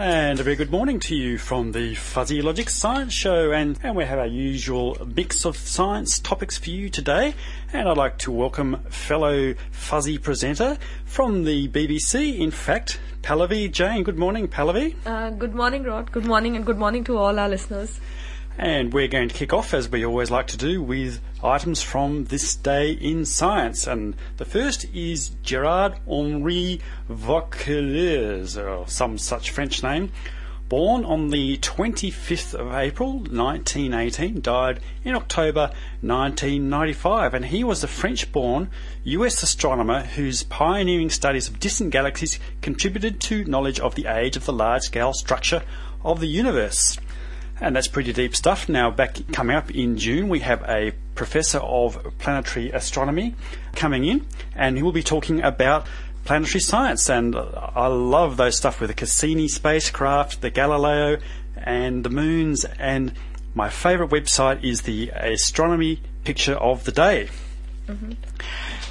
[0.00, 3.50] And a very good morning to you from the Fuzzy Logic Science Show.
[3.50, 7.34] And, and we have our usual mix of science topics for you today.
[7.72, 14.04] And I'd like to welcome fellow fuzzy presenter from the BBC, in fact, Pallavi Jain.
[14.04, 14.94] Good morning, Pallavi.
[15.04, 16.12] Uh, good morning, Rod.
[16.12, 17.98] Good morning, and good morning to all our listeners.
[18.60, 22.24] And we're going to kick off, as we always like to do, with items from
[22.24, 23.86] this day in science.
[23.86, 30.10] And the first is Gerard Henri Vauquelin, or some such French name.
[30.68, 37.88] Born on the 25th of April 1918, died in October 1995, and he was a
[37.88, 38.70] French born
[39.04, 44.46] US astronomer whose pioneering studies of distant galaxies contributed to knowledge of the age of
[44.46, 45.62] the large scale structure
[46.04, 46.98] of the universe.
[47.60, 48.68] And that's pretty deep stuff.
[48.68, 53.34] Now, back coming up in June, we have a professor of planetary astronomy
[53.74, 55.86] coming in, and he will be talking about
[56.24, 57.08] planetary science.
[57.08, 61.18] And I love those stuff with the Cassini spacecraft, the Galileo,
[61.56, 62.64] and the moons.
[62.64, 63.12] And
[63.54, 67.28] my favourite website is the Astronomy Picture of the Day.
[67.88, 68.12] Mm-hmm.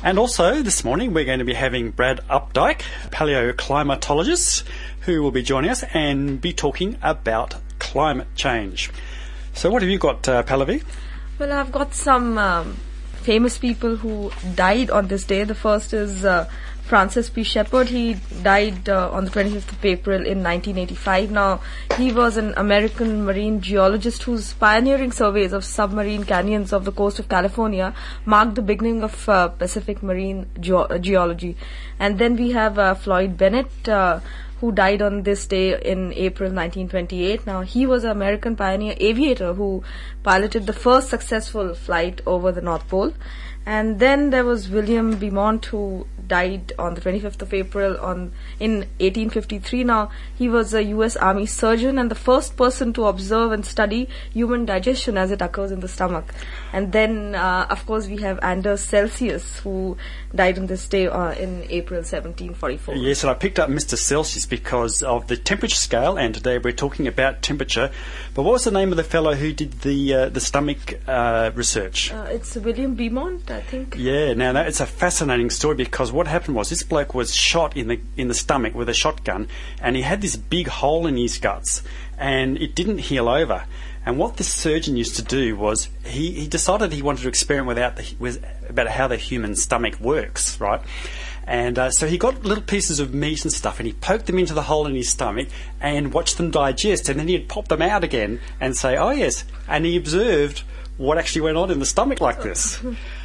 [0.04, 4.64] And also, this morning, we're going to be having Brad Opdyke, paleoclimatologist,
[5.02, 8.92] who will be joining us and be talking about climate change.
[9.54, 10.84] So, what have you got, uh, Pallavi?
[11.40, 12.78] Well, I've got some um,
[13.22, 15.44] famous people who died on this day.
[15.44, 16.50] The first is uh,
[16.88, 17.44] Francis P.
[17.44, 17.90] Shepard.
[17.90, 21.32] He died uh, on the 25th of April in 1985.
[21.32, 21.60] Now,
[21.98, 27.20] he was an American marine geologist whose pioneering surveys of submarine canyons of the coast
[27.20, 27.94] of California
[28.26, 31.58] marked the beginning of uh, Pacific marine ge- geology.
[32.00, 34.22] And then we have uh, Floyd Bennett uh,
[34.60, 37.46] who died on this day in April 1928.
[37.46, 39.84] Now, he was an American pioneer aviator who
[40.24, 43.14] piloted the first successful flight over the North Pole.
[43.68, 48.80] And then there was William Beaumont who died on the 25th of April on in
[49.00, 49.84] 1853.
[49.84, 51.18] Now he was a U.S.
[51.18, 55.72] Army surgeon and the first person to observe and study human digestion as it occurs
[55.72, 56.34] in the stomach.
[56.72, 59.98] And then, uh, of course, we have Anders Celsius who
[60.34, 62.96] died on this day uh, in April 1744.
[62.96, 63.98] Yes, and I picked up Mr.
[63.98, 67.92] Celsius because of the temperature scale, and today we're talking about temperature.
[68.34, 71.52] But what was the name of the fellow who did the uh, the stomach uh,
[71.54, 72.14] research?
[72.14, 73.96] Uh, it's William Beaumont, I think.
[73.98, 77.76] Yeah, now that, it's a fascinating story because what happened was this bloke was shot
[77.76, 79.48] in the in the stomach with a shotgun,
[79.82, 81.84] and he had this big hole in his guts,
[82.18, 83.66] and it didn't heal over.
[84.06, 87.68] And what this surgeon used to do was he, he decided he wanted to experiment
[87.68, 90.80] without the, with, about how the human stomach works, right?
[91.46, 94.40] And uh, so he got little pieces of meat and stuff and he poked them
[94.40, 95.50] into the hole in his stomach
[95.82, 97.10] and watched them digest.
[97.10, 99.44] And then he'd pop them out again and say, oh, yes.
[99.68, 100.64] And he observed
[100.96, 102.82] what actually went on in the stomach like this.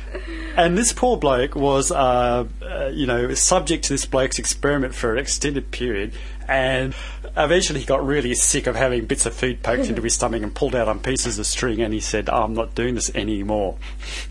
[0.57, 5.13] and this poor bloke was, uh, uh, you know, subject to this bloke's experiment for
[5.13, 6.13] an extended period,
[6.49, 6.95] and
[7.37, 10.55] eventually he got really sick of having bits of food poked into his stomach and
[10.55, 13.77] pulled out on pieces of string, and he said, oh, "I'm not doing this anymore."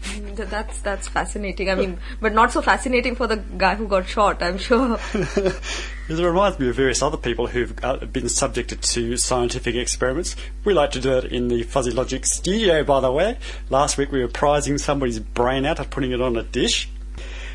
[0.03, 1.69] Mm, that's that's fascinating.
[1.69, 4.43] I mean, but not so fascinating for the guy who got shot.
[4.43, 4.99] I'm sure.
[6.19, 10.35] it reminds me of various other people who've uh, been subjected to scientific experiments.
[10.63, 13.37] We like to do it in the Fuzzy Logic studio, by the way.
[13.69, 16.89] Last week we were prizing somebody's brain out and putting it on a dish.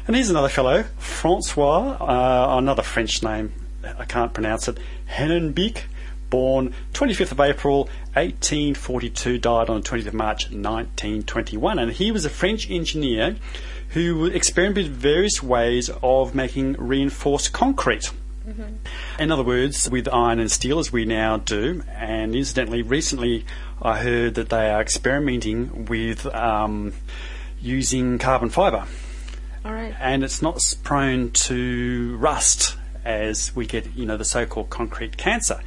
[0.06, 3.52] And here's another fellow, Francois, uh, another French name,
[3.98, 4.78] I can't pronounce it,
[5.08, 5.82] Hennebique,
[6.30, 7.84] born 25th of April
[8.14, 11.78] 1842, died on the 20th of March 1921.
[11.78, 13.36] And he was a French engineer
[13.90, 18.12] who experimented various ways of making reinforced concrete.
[18.46, 19.22] Mm-hmm.
[19.22, 23.44] In other words, with iron and steel, as we now do, and incidentally, recently
[23.82, 26.92] I heard that they are experimenting with um,
[27.60, 28.86] using carbon fibre.
[29.64, 29.94] All right.
[29.98, 35.60] And it's not prone to rust as we get, you know, the so-called concrete cancer.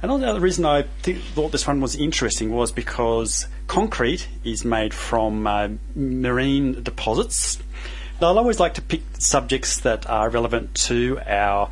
[0.00, 4.64] And the other reason I th- thought this one was interesting was because concrete is
[4.64, 7.58] made from uh, marine deposits.
[8.20, 11.70] I'll always like to pick subjects that are relevant to our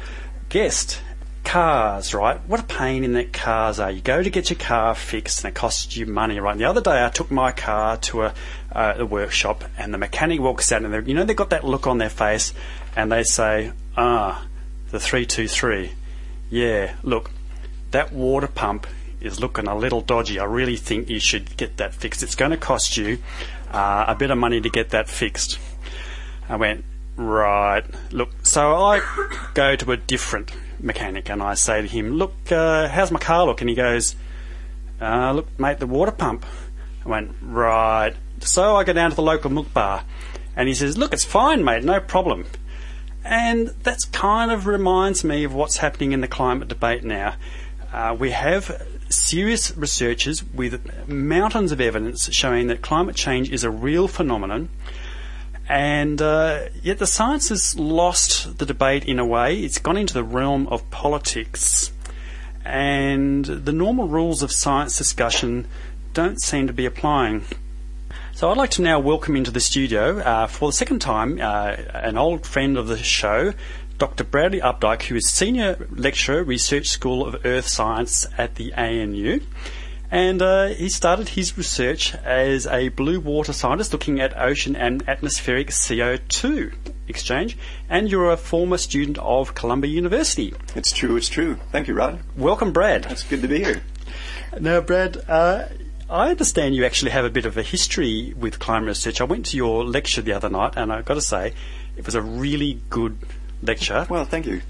[0.53, 1.01] guest.
[1.45, 2.39] Cars, right?
[2.47, 3.91] What a pain in that cars are.
[3.91, 6.53] You go to get your car fixed and it costs you money, right?
[6.53, 8.35] And the other day I took my car to a,
[8.71, 11.87] uh, a workshop and the mechanic walks out and you know they've got that look
[11.87, 12.53] on their face
[12.95, 14.47] and they say, ah,
[14.91, 15.93] the 323.
[16.51, 17.31] Yeah, look,
[17.93, 18.87] that water pump
[19.23, 20.39] is looking a little dodgy.
[20.39, 22.23] I really think you should get that fixed.
[22.23, 23.19] It's going to cost you
[23.71, 25.59] uh, a bit of money to get that fixed.
[26.47, 26.85] I went,
[27.17, 27.85] right.
[28.11, 29.01] Look, so I
[29.55, 33.47] go to a different mechanic and I say to him, look, uh, how's my car
[33.47, 33.61] look?
[33.61, 34.17] And he goes,
[35.01, 36.45] uh, look, mate, the water pump.
[37.05, 38.15] I went, right.
[38.41, 40.05] So I go down to the local milk bar
[40.57, 42.47] and he says, look, it's fine, mate, no problem.
[43.25, 47.37] And that kind of reminds me of what's happening in the climate debate now.
[47.93, 53.71] Uh, we have serious researchers with mountains of evidence showing that climate change is a
[53.71, 54.71] real phenomenon.
[55.69, 59.61] And uh, yet the science has lost the debate in a way.
[59.61, 61.93] It's gone into the realm of politics.
[62.65, 65.67] And the normal rules of science discussion
[66.15, 67.45] don't seem to be applying.
[68.35, 71.77] So I'd like to now welcome into the studio uh, for the second time uh,
[71.95, 73.53] an old friend of the show,
[73.99, 74.25] Dr.
[74.25, 79.41] Bradley Opdyke, who is Senior Lecturer, Research School of Earth Science at the ANU.
[80.13, 85.03] And uh, he started his research as a blue water scientist looking at ocean and
[85.09, 86.75] atmospheric CO2
[87.09, 87.57] exchange.
[87.89, 90.53] And you're a former student of Columbia University.
[90.77, 91.57] It's true, it's true.
[91.71, 92.21] Thank you, Rod.
[92.37, 93.07] Welcome, Brad.
[93.11, 93.83] It's good to be here.
[94.61, 95.69] Now, Brad, uh,
[96.11, 99.23] I understand you actually have a bit of a history with climate research.
[99.23, 101.55] I went to your lecture the other night, and I've got to say,
[101.97, 103.17] it was a really good
[103.63, 104.07] lecture.
[104.11, 104.61] Well, thank you.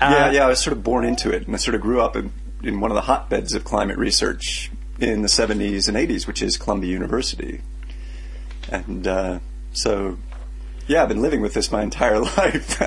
[0.00, 2.00] Uh, yeah, yeah, I was sort of born into it, and I sort of grew
[2.00, 2.32] up in,
[2.62, 6.56] in one of the hotbeds of climate research in the 70s and 80s, which is
[6.56, 7.62] Columbia University.
[8.70, 9.38] And uh,
[9.72, 10.18] so,
[10.86, 12.78] yeah, I've been living with this my entire life.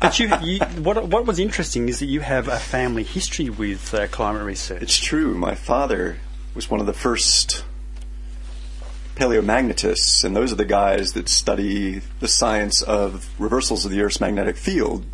[0.00, 3.94] But you, you, what, what was interesting is that you have a family history with
[3.94, 4.82] uh, climate research.
[4.82, 5.34] it's true.
[5.34, 6.18] My father
[6.54, 7.64] was one of the first
[9.14, 14.20] paleomagnetists, and those are the guys that study the science of reversals of the Earth's
[14.20, 15.04] magnetic field.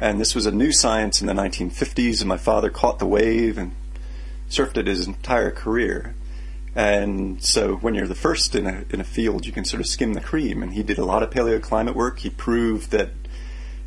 [0.00, 3.58] And this was a new science in the 1950s, and my father caught the wave
[3.58, 3.72] and
[4.48, 6.14] surfed it his entire career.
[6.74, 9.86] And so, when you're the first in a in a field, you can sort of
[9.86, 10.62] skim the cream.
[10.62, 12.20] And he did a lot of paleoclimate work.
[12.20, 13.10] He proved that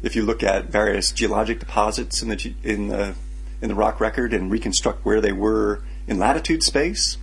[0.03, 3.15] if you look at various geologic deposits in the in the
[3.61, 7.17] in the rock record and reconstruct where they were in latitude space,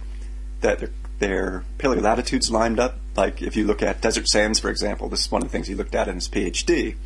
[0.62, 2.96] that their, their paleolatitudes lined up.
[3.14, 5.68] Like if you look at desert sands, for example, this is one of the things
[5.68, 6.96] he looked at in his PhD,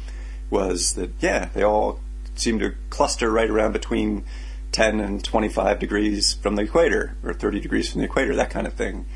[0.50, 2.00] was that yeah, they all
[2.34, 4.24] seem to cluster right around between
[4.72, 8.66] 10 and 25 degrees from the equator, or 30 degrees from the equator, that kind
[8.66, 9.06] of thing.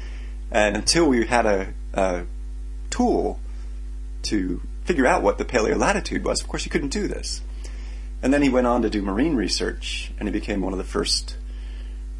[0.50, 2.24] And until we had a, a
[2.90, 3.40] tool
[4.22, 7.42] to figure out what the paleolatitude was, of course, you couldn't do this.
[8.22, 10.84] And then he went on to do marine research, and he became one of the
[10.84, 11.36] first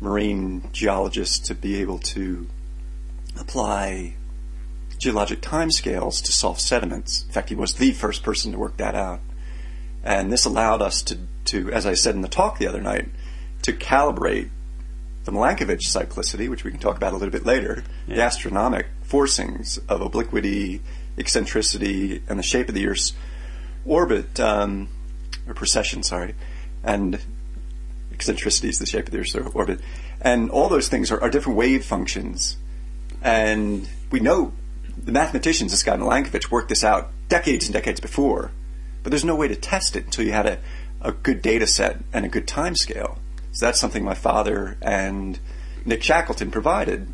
[0.01, 2.47] marine geologists to be able to
[3.39, 4.15] apply
[4.99, 7.25] geologic timescales to soft sediments.
[7.25, 9.21] In fact, he was the first person to work that out.
[10.03, 13.09] And this allowed us to, to as I said in the talk the other night,
[13.63, 14.51] to calibrate
[15.25, 18.27] the Milankovitch cyclicity, which we can talk about a little bit later, the Yeah.
[18.27, 20.81] astronomic forcings of obliquity,
[21.19, 23.13] eccentricity, and the shape of the Earth's
[23.85, 24.89] orbit, um,
[25.47, 26.35] or precession, sorry,
[26.83, 27.21] and
[28.13, 29.81] eccentricity is the shape of the Earth's orbit.
[30.21, 32.57] And all those things are, are different wave functions.
[33.23, 34.53] And we know
[35.05, 38.53] the mathematicians, this guy Milankovitch, worked this out decades and decades before.
[39.03, 40.59] But there's no way to test it until you had a,
[41.01, 43.19] a good data set and a good time scale.
[43.53, 45.39] So that's something my father and
[45.85, 47.09] Nick Shackleton provided.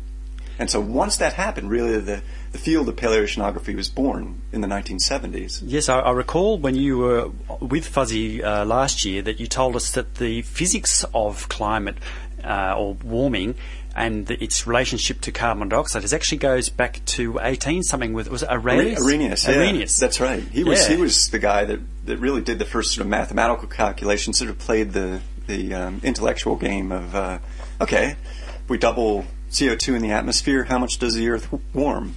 [0.57, 2.21] And so once that happened, really the,
[2.51, 5.61] the field of paleoceanography was born in the 1970s.
[5.63, 9.75] Yes, I, I recall when you were with Fuzzy uh, last year that you told
[9.75, 11.97] us that the physics of climate
[12.43, 13.55] uh, or warming
[13.95, 18.29] and the, its relationship to carbon dioxide is actually goes back to 18 something with
[18.29, 18.99] was it Arrhenius?
[18.99, 19.55] Arrhenius, yeah.
[19.55, 19.97] Arrhenius.
[19.97, 20.43] That's right.
[20.43, 20.95] He was Yeah.
[20.95, 24.49] he was the guy that, that really did the first sort of mathematical calculations, sort
[24.49, 27.37] of played the the um, intellectual game of uh,
[27.79, 28.15] okay,
[28.63, 29.25] if we double
[29.57, 32.15] CO two in the atmosphere, how much does the Earth warm?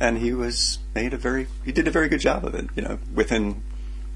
[0.00, 2.66] And he was made a very he did a very good job of it.
[2.74, 3.62] You know, within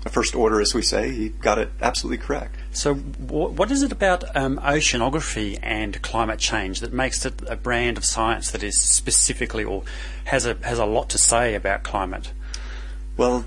[0.05, 2.57] a first order, as we say, he got it absolutely correct.
[2.73, 7.57] So, wh- what is it about um, oceanography and climate change that makes it a
[7.57, 9.83] brand of science that is specifically or
[10.25, 12.33] has a has a lot to say about climate?
[13.17, 13.45] Well,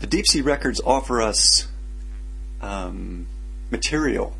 [0.00, 1.66] the deep sea records offer us
[2.60, 3.26] um,
[3.70, 4.36] material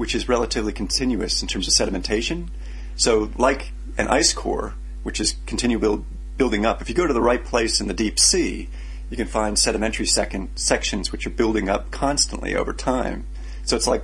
[0.00, 2.48] which is relatively continuous in terms of sedimentation.
[2.96, 6.02] So, like an ice core, which is continually
[6.38, 8.70] building up, if you go to the right place in the deep sea,
[9.10, 13.26] you can find sedimentary second, sections which are building up constantly over time.
[13.70, 14.02] So it's like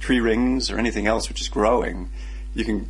[0.00, 2.08] tree rings or anything else which is growing.
[2.54, 2.88] You can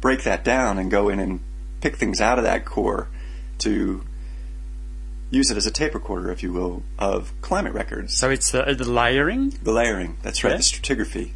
[0.00, 1.40] break that down and go in and
[1.82, 3.08] pick things out of that core
[3.58, 4.02] to
[5.30, 8.16] use it as a tape recorder, if you will, of climate records.
[8.16, 10.56] So it's the, the layering, The layering, that's right, Yeah.
[10.56, 11.30] the stratigraphy,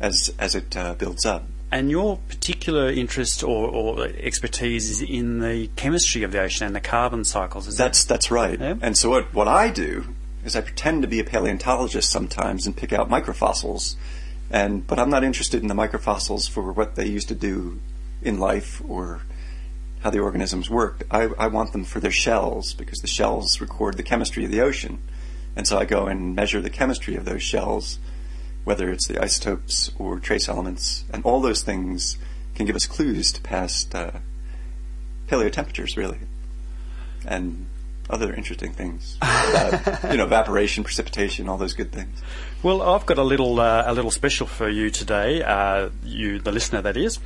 [0.00, 1.44] as as it uh, builds up.
[1.70, 6.74] and your particular interest or, or expertise is in the chemistry of the ocean and
[6.76, 7.66] the carbon cycles.
[7.66, 8.58] Is That's that's right.
[8.58, 8.76] Yeah.
[8.80, 10.06] And so what what I do
[10.44, 13.96] is I pretend to be a paleontologist sometimes and pick out microfossils,
[14.50, 17.80] and but I'm not interested in the microfossils for what they used to do
[18.22, 19.22] in life or
[20.00, 21.04] how the organisms worked.
[21.10, 24.60] I, I want them for their shells because the shells record the chemistry of the
[24.60, 24.98] ocean,
[25.56, 27.98] and so I go and measure the chemistry of those shells
[28.64, 32.16] whether it's the isotopes or trace elements, and all those things
[32.54, 34.10] can give us clues to past uh,
[35.28, 36.18] paleotemperatures, really,
[37.26, 37.66] and
[38.10, 42.22] other interesting things about you know evaporation, precipitation, all those good things.
[42.62, 46.52] Well, I've got a little uh, a little special for you today, uh, you the
[46.52, 47.18] listener, that is.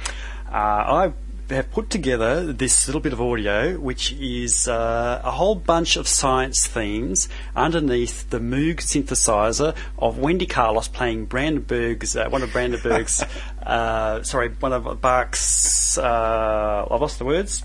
[0.50, 1.12] Uh, I
[1.50, 6.06] have put together this little bit of audio, which is uh, a whole bunch of
[6.06, 13.25] science themes underneath the Moog synthesizer of Wendy Carlos playing Brandenburg's, uh, one of Brandenburg's,
[13.62, 17.64] uh, sorry, one of Bach's, uh, I've lost the words.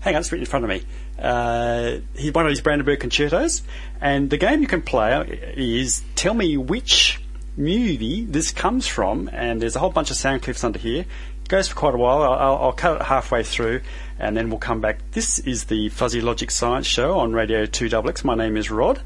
[0.00, 0.82] Hang on, it's written in front of me.
[1.18, 3.62] Uh, he, one of his Brandenburg concertos,
[4.00, 7.20] and the game you can play is tell me which
[7.56, 11.04] movie this comes from, and there's a whole bunch of sound clips under here
[11.42, 12.22] It goes for quite a while.
[12.22, 13.80] I'll, I'll, cut it halfway through
[14.18, 14.98] and then we'll come back.
[15.12, 18.24] This is the Fuzzy Logic Science Show on Radio 2XX.
[18.24, 19.00] My name is Rod.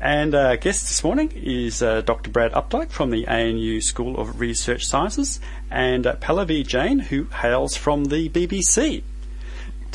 [0.00, 2.30] And uh, guest this morning is uh, Dr.
[2.30, 5.40] Brad Opdyke from the ANU School of Research Sciences
[5.72, 9.02] and uh, Pallavi Jain, who hails from the BBC.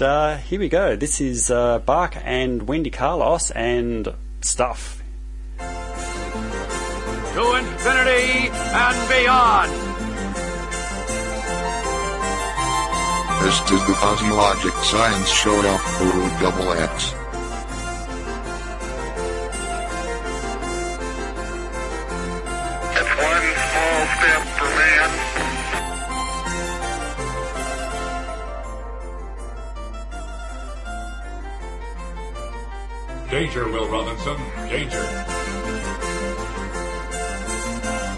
[0.02, 0.96] Uh, here we go.
[0.96, 4.08] This is uh, Bach and Wendy Carlos and
[4.42, 5.02] stuff.
[5.60, 9.72] To infinity and beyond.
[13.44, 17.14] This is the Fuzzy Logic Science Show F double X.
[33.34, 34.38] Danger, Will Robinson.
[34.70, 35.04] Danger.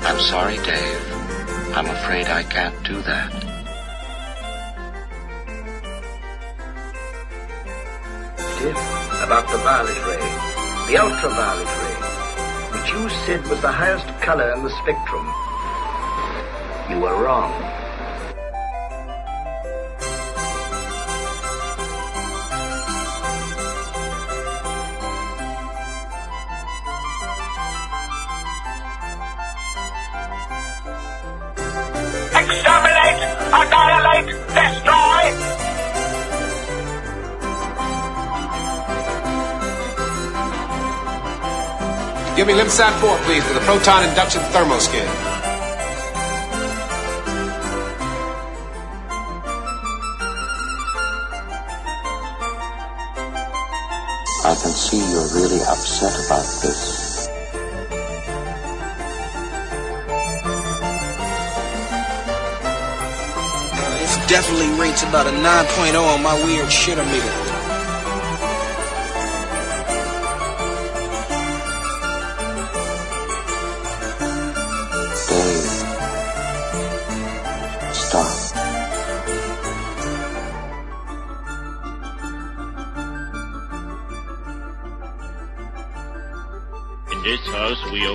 [0.02, 1.14] I'm sorry, Dave.
[1.74, 3.32] I'm afraid I can't do that.
[9.24, 11.96] about the violet ray, the ultraviolet ray,
[12.76, 15.26] which you said was the highest color in the spectrum.
[16.90, 17.85] You were wrong.
[42.46, 45.08] Give me LIMSAT 4, please, with a proton induction thermoscan.
[54.46, 57.28] I can see you're really upset about this.
[63.74, 67.55] Uh, it definitely rates about a 9.0 on my weird shitometer.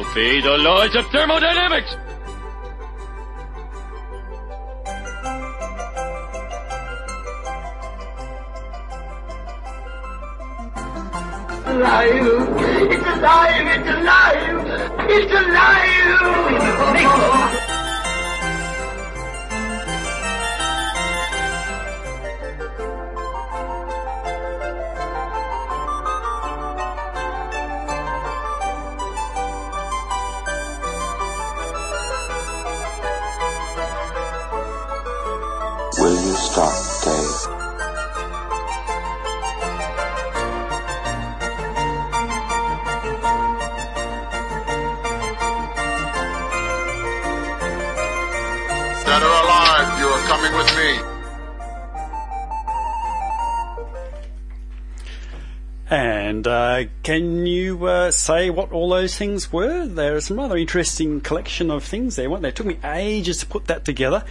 [0.01, 2.00] We obey the laws of thermodynamics.
[58.71, 59.87] What all those things were?
[59.87, 62.45] There are some rather interesting collection of things there, weren't?
[62.45, 64.25] It took me ages to put that together,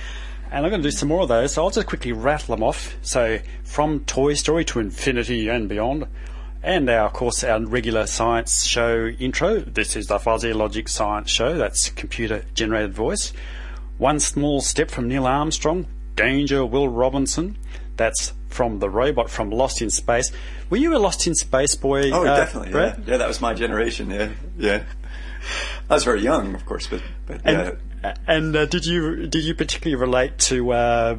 [0.51, 2.63] and I'm going to do some more of those, so I'll just quickly rattle them
[2.63, 2.95] off.
[3.01, 6.07] So, from Toy Story to Infinity and Beyond,
[6.63, 9.59] and our, of course, our regular science show intro.
[9.59, 13.33] This is the Fuzzy Logic Science Show, that's computer generated voice.
[13.97, 15.85] One Small Step from Neil Armstrong,
[16.19, 17.57] Danger, Will Robinson.
[17.97, 20.31] That's from the robot from Lost in Space.
[20.69, 22.11] Were you a Lost in Space boy?
[22.11, 22.71] Oh, uh, definitely.
[22.71, 22.95] Yeah.
[23.05, 24.09] yeah, that was my generation.
[24.09, 24.83] Yeah, yeah.
[25.89, 28.13] I was very young, of course, but, but and, yeah.
[28.27, 31.17] And uh, did you did you particularly relate to uh,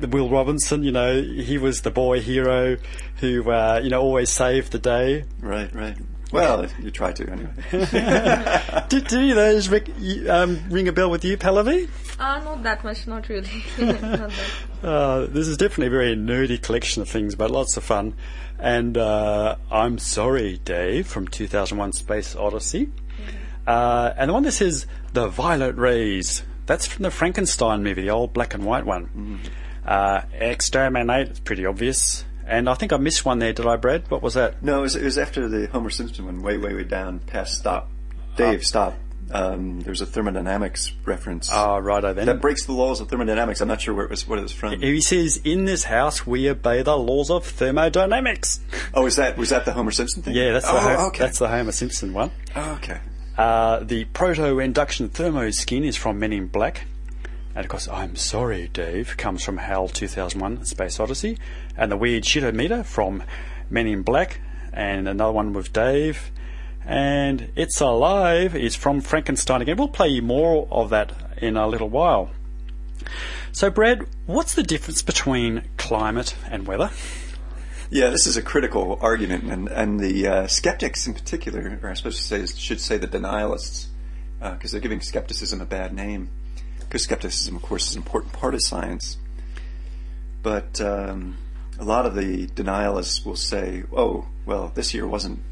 [0.00, 0.82] Will Robinson?
[0.82, 2.76] You know, he was the boy hero
[3.16, 5.24] who uh, you know always saved the day.
[5.40, 5.96] Right, right.
[6.30, 8.84] Well, you try to anyway.
[8.88, 11.88] do, do those Rick, you, um, ring a bell with you, Pallavi?
[12.18, 13.64] Uh, not that much, not really.
[13.78, 14.32] not that.
[14.82, 18.14] Uh, this is definitely a very nerdy collection of things, but lots of fun.
[18.58, 22.90] And uh, I'm sorry, Dave, from 2001: Space Odyssey.
[23.66, 26.42] Uh, and the one that says the violet rays.
[26.66, 29.40] That's from the Frankenstein movie, the old black and white one.
[29.86, 31.28] Uh, exterminate.
[31.28, 32.24] It's pretty obvious.
[32.48, 33.52] And I think I missed one there.
[33.52, 34.10] Did I, Brad?
[34.10, 34.62] What was that?
[34.62, 37.54] No, it was, it was after the Homer Simpson one, way, way, way down past
[37.58, 37.90] stop.
[38.36, 38.94] Dave, stop.
[39.30, 41.50] Um, there's a thermodynamics reference.
[41.52, 42.24] Oh, righto then.
[42.26, 43.60] that breaks the laws of thermodynamics.
[43.60, 44.80] I'm not sure where it was, what it was from.
[44.80, 48.60] He says, "In this house, we obey the laws of thermodynamics."
[48.94, 50.34] Oh, is that was that the Homer Simpson thing?
[50.34, 51.18] Yeah, that's the oh, Ho- okay.
[51.18, 52.30] that's the Homer Simpson one.
[52.56, 53.00] Oh, okay.
[53.36, 56.86] Uh, the proto-induction thermo skin is from Men in Black.
[57.54, 61.38] And of course, I'm sorry, Dave, comes from HAL 2001 Space Odyssey.
[61.78, 63.22] And the weird shitometer from
[63.70, 64.40] Men in Black.
[64.72, 66.30] And another one with Dave.
[66.84, 69.76] And It's Alive is from Frankenstein again.
[69.76, 72.30] We'll play you more of that in a little while.
[73.52, 76.90] So, Brad, what's the difference between climate and weather?
[77.90, 81.94] Yeah, this is a critical argument, and and the uh, skeptics in particular, or I
[81.94, 83.86] suppose say, should say the denialists,
[84.40, 86.28] because they're giving skepticism a bad name.
[86.80, 89.16] Because skepticism, of course, is an important part of science.
[90.42, 91.36] But um,
[91.78, 95.42] a lot of the denialists will say, "Oh, well, this year wasn't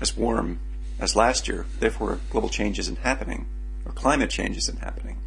[0.00, 0.60] as warm
[1.00, 3.46] as last year, therefore global change isn't happening,
[3.84, 5.18] or climate change isn't happening."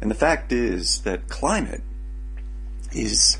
[0.00, 1.82] And the fact is that climate
[2.92, 3.38] is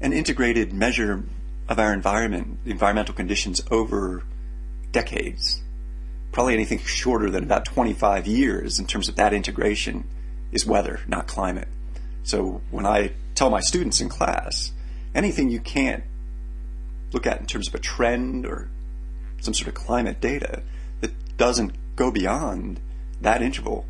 [0.00, 1.24] an integrated measure
[1.68, 4.22] of our environment, environmental conditions over
[4.92, 5.62] decades.
[6.30, 10.04] Probably anything shorter than about 25 years in terms of that integration
[10.52, 11.68] is weather, not climate.
[12.22, 14.72] So when I tell my students in class,
[15.14, 16.04] anything you can't
[17.12, 18.68] look at in terms of a trend or
[19.40, 20.62] some sort of climate data
[21.00, 22.80] that doesn't go beyond
[23.20, 23.86] that interval,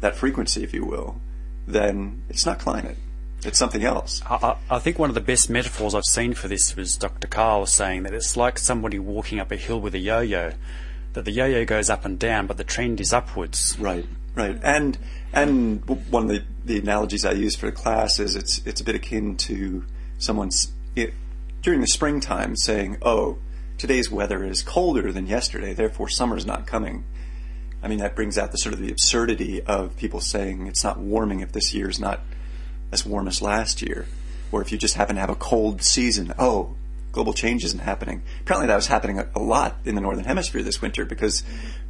[0.00, 1.20] that frequency, if you will,
[1.66, 2.96] then it's not climate.
[3.42, 4.22] It's something else.
[4.28, 7.26] I, I, think one of the best metaphors I've seen for this was Dr.
[7.26, 10.52] Karl saying that it's like somebody walking up a hill with a yo-yo.
[11.14, 13.76] That the yo-yo goes up and down, but the trend is upwards.
[13.80, 14.58] Right, right.
[14.62, 14.98] And
[15.32, 18.84] and one of the, the analogies I use for the class is it's it's a
[18.84, 19.84] bit akin to
[20.20, 21.12] someone's it,
[21.62, 23.38] during the springtime saying, "Oh,
[23.76, 27.04] today's weather is colder than yesterday, therefore summer's not coming."
[27.82, 30.98] I mean, that brings out the sort of the absurdity of people saying it's not
[30.98, 32.20] warming if this year's not
[32.92, 34.06] as warm as last year,
[34.52, 36.34] or if you just happen to have a cold season.
[36.38, 36.76] Oh,
[37.12, 38.22] global change isn't happening.
[38.42, 41.42] Apparently, that was happening a, a lot in the northern hemisphere this winter because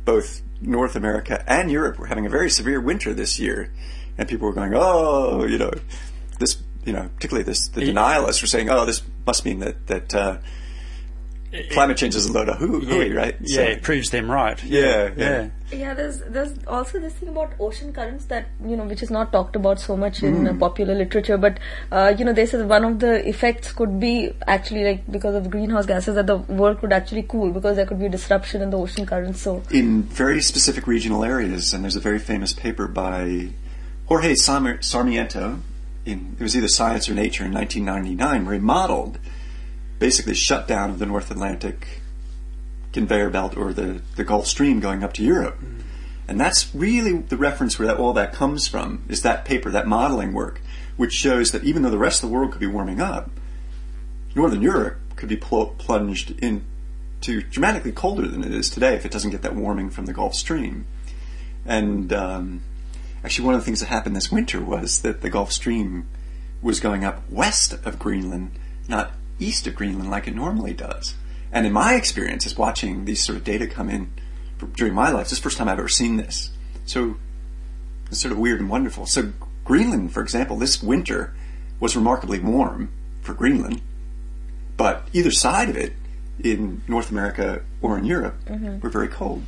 [0.05, 3.73] both North America and Europe were having a very severe winter this year,
[4.17, 5.73] and people were going, "Oh, you know,
[6.39, 10.15] this." You know, particularly this, the denialists were saying, "Oh, this must mean that that
[10.15, 10.39] uh,
[11.73, 14.63] climate change is a load of hoo- hooey, right?" Yeah, it proves them right.
[14.65, 15.49] Yeah, yeah.
[15.73, 19.31] Yeah, there's there's also this thing about ocean currents that you know which is not
[19.31, 20.59] talked about so much in uh, Mm.
[20.59, 21.59] popular literature, but
[21.93, 25.35] uh, you know they say that one of the effects could be actually like because
[25.35, 28.71] of greenhouse gases that the world could actually cool because there could be disruption in
[28.71, 29.43] the ocean currents.
[29.43, 31.73] So in very specific regional areas.
[31.75, 33.51] And there's a very famous paper by
[34.07, 35.61] Jorge Sarmiento.
[36.05, 39.19] In, it was either Science or Nature in 1999, where he modeled
[39.99, 42.01] basically shutdown of the North Atlantic
[42.93, 45.59] conveyor belt or the, the Gulf Stream going up to Europe.
[46.27, 49.87] And that's really the reference where that, all that comes from, is that paper, that
[49.87, 50.61] modeling work,
[50.97, 53.31] which shows that even though the rest of the world could be warming up,
[54.35, 59.11] Northern Europe could be pl- plunged into dramatically colder than it is today if it
[59.11, 60.87] doesn't get that warming from the Gulf Stream.
[61.67, 62.63] And um,
[63.25, 66.07] actually, one of the things that happened this winter was that the Gulf Stream
[66.63, 68.53] was going up west of Greenland,
[68.89, 71.15] not east of Greenland like it normally does.
[71.53, 74.13] And in my experience, as watching these sort of data come in
[74.77, 76.51] during my life, this is the first time I've ever seen this.
[76.85, 77.17] So
[78.09, 79.07] it's sort of weird and wonderful.
[79.07, 79.33] So
[79.65, 81.33] Greenland, for example, this winter
[81.81, 82.91] was remarkably warm
[83.23, 83.81] for Greenland,
[84.77, 85.95] but either side of it,
[86.43, 88.83] in North America or in Europe, Mhm.
[88.83, 89.45] were very cold.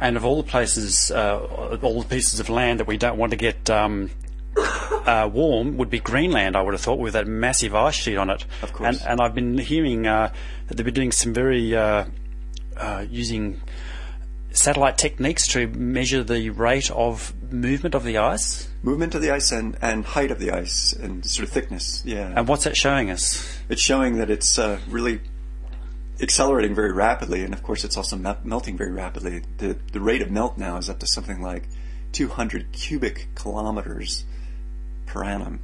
[0.00, 3.30] And of all the places, uh, all the pieces of land that we don't want
[3.32, 4.10] to get um,
[4.56, 8.30] uh, warm would be Greenland, I would have thought, with that massive ice sheet on
[8.30, 8.46] it.
[8.62, 8.98] Of course.
[9.00, 10.32] And, and I've been hearing uh,
[10.66, 12.06] that they've been doing some very, uh,
[12.78, 13.60] uh, using
[14.52, 18.68] satellite techniques to measure the rate of movement of the ice.
[18.82, 22.32] Movement of the ice and, and height of the ice and sort of thickness, yeah.
[22.34, 23.60] And what's that showing us?
[23.68, 25.20] It's showing that it's uh, really
[26.22, 29.42] accelerating very rapidly, and of course, it's also mel- melting very rapidly.
[29.58, 31.68] The the rate of melt now is up to something like
[32.12, 34.24] 200 cubic kilometers
[35.06, 35.60] per annum.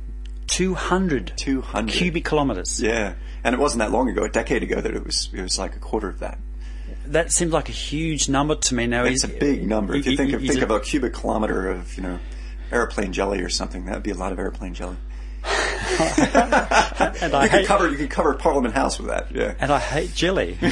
[0.49, 2.81] 200 200 cubic kilometers.
[2.81, 5.59] Yeah, and it wasn't that long ago, a decade ago, that it was it was
[5.59, 6.39] like a quarter of that.
[7.07, 9.05] that seems like a huge number to me now.
[9.05, 9.95] It's is, a big number.
[9.95, 12.19] If you think of think it- of a cubic kilometer of you know
[12.73, 14.97] Aeroplane Jelly or something, that'd be a lot of Aeroplane Jelly.
[17.21, 19.31] and I you could hate cover you could cover Parliament House with that.
[19.33, 19.55] Yeah.
[19.61, 20.59] and I hate jelly.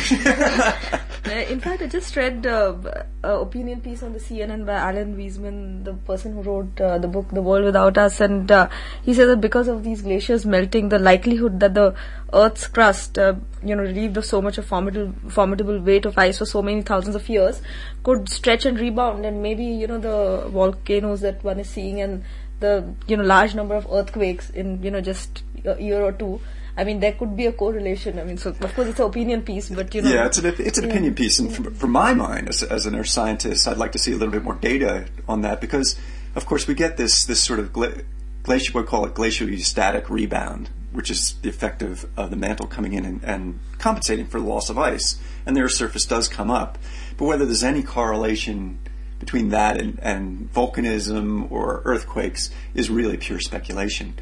[1.26, 2.74] In fact, I just read uh,
[3.22, 7.08] a opinion piece on the CNN by Alan Weisman, the person who wrote uh, the
[7.08, 8.68] book The World Without Us, and uh,
[9.02, 11.94] he says that because of these glaciers melting, the likelihood that the
[12.32, 16.38] Earth's crust, uh, you know, relieved of so much of formidable, formidable weight of ice
[16.38, 17.62] for so many thousands of years,
[18.02, 22.22] could stretch and rebound, and maybe you know the volcanoes that one is seeing and
[22.64, 22.74] the
[23.06, 26.40] you know large number of earthquakes in you know just a year or two.
[26.76, 28.18] I mean, there could be a correlation.
[28.18, 30.54] I mean, so of course it's an opinion piece, but you know, Yeah, it's an
[30.58, 33.76] it's an opinion piece, and from, from my mind, as, as an earth scientist, I'd
[33.76, 35.94] like to see a little bit more data on that because,
[36.34, 38.02] of course, we get this this sort of gla-
[38.42, 42.92] glacial, we call it glaciostatic rebound, which is the effect of, of the mantle coming
[42.92, 46.50] in and, and compensating for the loss of ice, and the Earth's surface does come
[46.50, 46.76] up.
[47.16, 48.78] But whether there's any correlation
[49.24, 54.14] between that and, and volcanism or earthquakes is really pure speculation.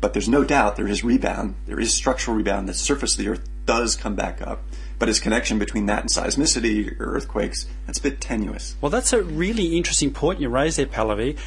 [0.00, 1.54] But there's no doubt there is rebound.
[1.66, 2.68] There is structural rebound.
[2.68, 4.62] The surface of the Earth does come back up.
[4.98, 8.76] But its connection between that and seismicity or earthquakes, that's a bit tenuous.
[8.80, 11.38] Well, that's a really interesting point you raise there, Pallavi.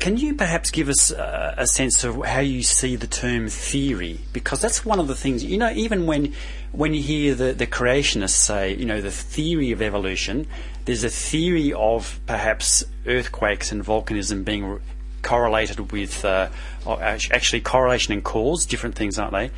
[0.00, 4.20] Can you perhaps give us uh, a sense of how you see the term theory?
[4.32, 6.32] Because that's one of the things, you know, even when
[6.72, 10.46] when you hear the, the creationists say, you know, the theory of evolution,
[10.86, 14.80] there's a theory of perhaps earthquakes and volcanism being re-
[15.22, 16.48] correlated with, uh,
[16.86, 19.50] actually correlation and cause, different things, aren't they?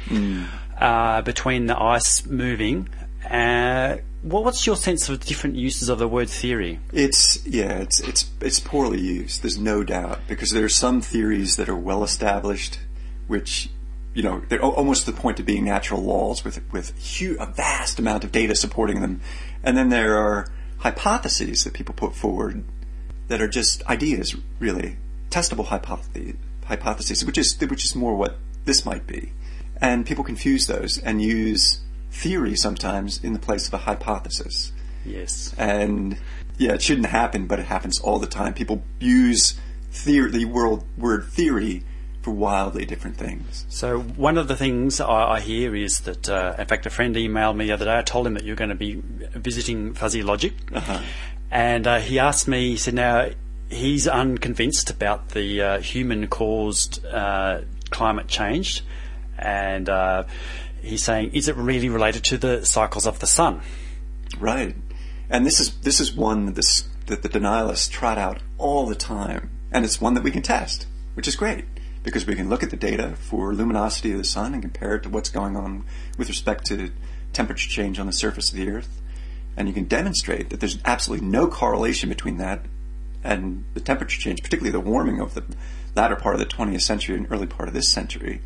[0.80, 2.88] Uh, between the ice moving.
[3.30, 6.80] Uh, what's your sense of different uses of the word theory?
[6.92, 9.42] It's yeah, it's it's it's poorly used.
[9.42, 12.78] There's no doubt because there are some theories that are well established,
[13.26, 13.68] which
[14.14, 16.92] you know they're almost to the point of being natural laws with with
[17.38, 19.20] a vast amount of data supporting them,
[19.62, 22.64] and then there are hypotheses that people put forward
[23.28, 24.96] that are just ideas, really
[25.30, 26.34] testable hypotheses,
[26.66, 29.32] hypotheses, which is which is more what this might be,
[29.80, 31.80] and people confuse those and use
[32.12, 34.70] theory sometimes in the place of a hypothesis.
[35.04, 35.52] Yes.
[35.58, 36.16] And
[36.58, 38.54] yeah, it shouldn't happen, but it happens all the time.
[38.54, 39.58] People use
[39.90, 41.82] theory, the world word theory
[42.22, 43.66] for wildly different things.
[43.68, 47.16] So one of the things I, I hear is that, uh, in fact, a friend
[47.16, 47.98] emailed me the other day.
[47.98, 49.02] I told him that you're going to be
[49.34, 51.00] visiting Fuzzy Logic, Uh-huh.
[51.50, 52.70] and uh, he asked me.
[52.70, 53.30] He said, "Now
[53.70, 58.84] he's unconvinced about the uh, human-caused uh, climate change,
[59.36, 60.22] and uh,
[60.82, 63.60] he's saying, is it really related to the cycles of the sun?"
[64.38, 64.76] Right.
[65.30, 68.94] And this is this is one that, this, that the denialists trot out all the
[68.94, 71.64] time, and it's one that we can test, which is great
[72.02, 75.04] because we can look at the data for luminosity of the sun and compare it
[75.04, 75.84] to what's going on
[76.18, 76.90] with respect to
[77.32, 79.00] temperature change on the surface of the Earth,
[79.56, 82.66] and you can demonstrate that there's absolutely no correlation between that
[83.24, 85.44] and the temperature change, particularly the warming of the
[85.94, 88.40] latter part of the 20th century and early part of this century,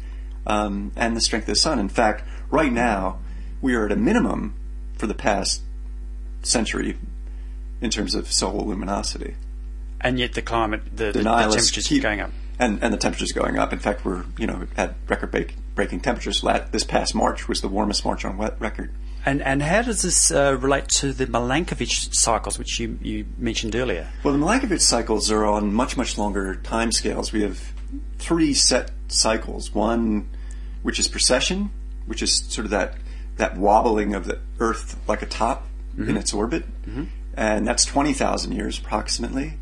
[0.47, 1.79] um, and the strength of the sun.
[1.79, 3.19] In fact, right now
[3.61, 4.55] we are at a minimum
[4.97, 5.63] for the past
[6.43, 6.97] century
[7.81, 9.35] in terms of solar luminosity.
[10.01, 12.31] And yet the climate, the, the, the temperatures keep- going up.
[12.59, 13.73] and and the temperatures going up.
[13.73, 16.43] In fact, we're you know at record break, breaking temperatures.
[16.71, 18.93] This past March was the warmest March on record.
[19.25, 23.75] And and how does this uh, relate to the Milankovitch cycles, which you, you mentioned
[23.75, 24.09] earlier?
[24.23, 27.33] Well, the Milankovitch cycles are on much much longer time scales.
[27.33, 27.61] We have
[28.19, 29.75] three set cycles.
[29.75, 30.29] One,
[30.87, 31.70] which is precession,
[32.07, 32.94] which is sort of that
[33.38, 35.66] that wobbling of the Earth like a top
[35.99, 36.16] in Mhm.
[36.20, 36.64] its orbit,
[37.37, 39.55] and that's twenty thousand years approximately.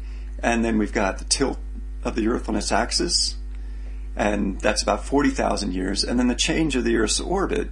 [0.43, 1.59] And then we've got the tilt
[2.05, 3.37] of the Earth on its axis,
[4.15, 6.05] and that's about forty thousand years.
[6.05, 7.71] And then the change of the Earth's orbit,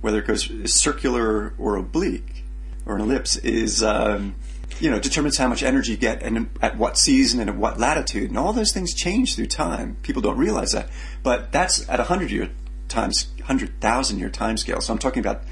[0.00, 2.44] whether it goes circular or oblique
[2.86, 4.34] or an ellipse, is um,
[4.80, 7.78] you know determines how much energy you get and at what season and at what
[7.78, 9.96] latitude, and all those things change through time.
[10.02, 10.88] People don't realize that,
[11.22, 12.50] but that's at a hundred year
[12.90, 14.80] times hundred thousand year time scale.
[14.80, 15.42] So I'm talking about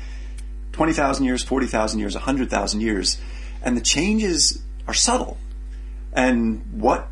[0.73, 3.19] twenty thousand years, forty thousand years, hundred thousand years,
[3.63, 5.39] and the changes are subtle.
[6.13, 7.09] And what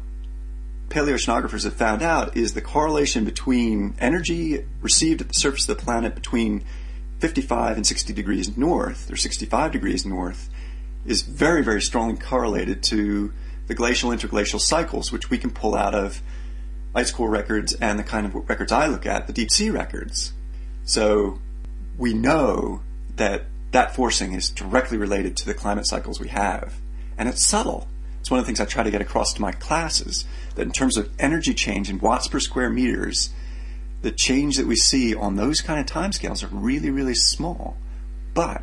[0.89, 5.83] paleoceanographers have found out is the correlation between energy received at the surface of the
[5.83, 6.65] planet between
[7.19, 10.51] 55 and 60 degrees north, or 65 degrees north,
[11.05, 13.33] is very, very strongly correlated to
[13.67, 16.21] the glacial interglacial cycles, which we can pull out of
[16.97, 20.33] ice core records and the kind of records I look at, the deep sea records.
[20.85, 21.39] So
[21.99, 22.81] we know
[23.17, 26.75] that that forcing is directly related to the climate cycles we have.
[27.19, 27.87] And it's subtle.
[28.21, 30.73] It's one of the things I try to get across to my classes that in
[30.73, 33.31] terms of energy change in watts per square meters,
[34.03, 37.77] the change that we see on those kind of timescales are really, really small.
[38.35, 38.63] But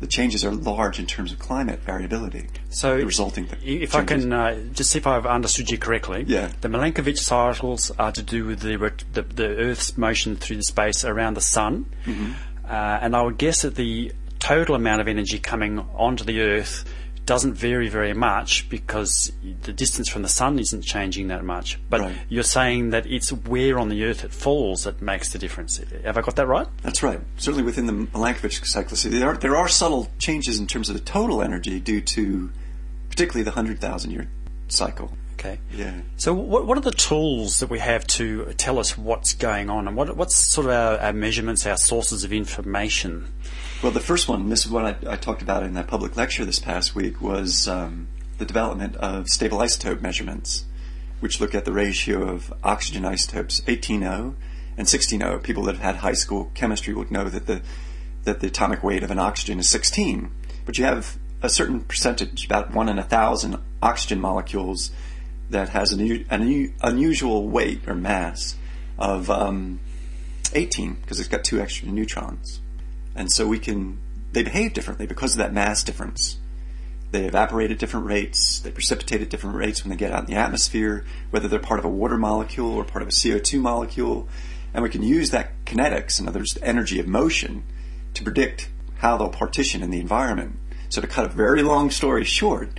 [0.00, 2.46] the changes are large in terms of climate variability.
[2.70, 6.50] So, the resulting if I can uh, just see if I've understood you correctly, Yeah.
[6.60, 8.76] the Milankovitch cycles are to do with the,
[9.12, 12.34] the the Earth's motion through the space around the sun, Mhm.
[12.64, 16.84] uh, and I would guess that the total amount of energy coming onto the Earth
[17.28, 19.30] doesn't vary very much because
[19.64, 21.78] the distance from the sun isn't changing that much.
[21.90, 22.16] But Right.
[22.30, 25.78] you're saying that it's where on the Earth it falls that makes the difference.
[26.04, 26.66] Have I got that right?
[26.82, 27.20] That's right.
[27.36, 31.02] Certainly within the Milankovitch cyclicity, there are, there are subtle changes in terms of the
[31.02, 32.50] total energy due to
[33.10, 34.30] particularly the 100,000 year
[34.68, 35.12] cycle.
[35.38, 35.60] Okay.
[35.72, 36.00] Yeah.
[36.16, 39.86] So, what, what are the tools that we have to tell us what's going on,
[39.86, 43.32] and what, what's sort of our, our measurements, our sources of information?
[43.80, 46.44] Well, the first one, this is what I, I talked about in that public lecture
[46.44, 50.64] this past week, was um, the development of stable isotope measurements,
[51.20, 54.34] which look at the ratio of oxygen isotopes 18O
[54.76, 55.40] and 16O.
[55.44, 57.62] People that have had high school chemistry would know that the
[58.24, 60.30] that the atomic weight of an oxygen is 16,
[60.66, 64.90] but you have a certain percentage, about one in a thousand oxygen molecules,
[65.50, 68.56] that has an, an unusual weight or mass
[68.98, 69.80] of um,
[70.54, 72.60] 18 because it's got two extra neutrons.
[73.14, 73.98] And so we can,
[74.32, 76.38] they behave differently because of that mass difference.
[77.10, 80.34] They evaporate at different rates, they precipitate at different rates when they get out in
[80.34, 84.28] the atmosphere, whether they're part of a water molecule or part of a CO2 molecule.
[84.74, 87.64] And we can use that kinetics, in other words, the energy of motion,
[88.12, 90.58] to predict how they'll partition in the environment.
[90.90, 92.78] So to cut a very long story short,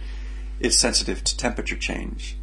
[0.60, 2.38] it's sensitive to temperature change.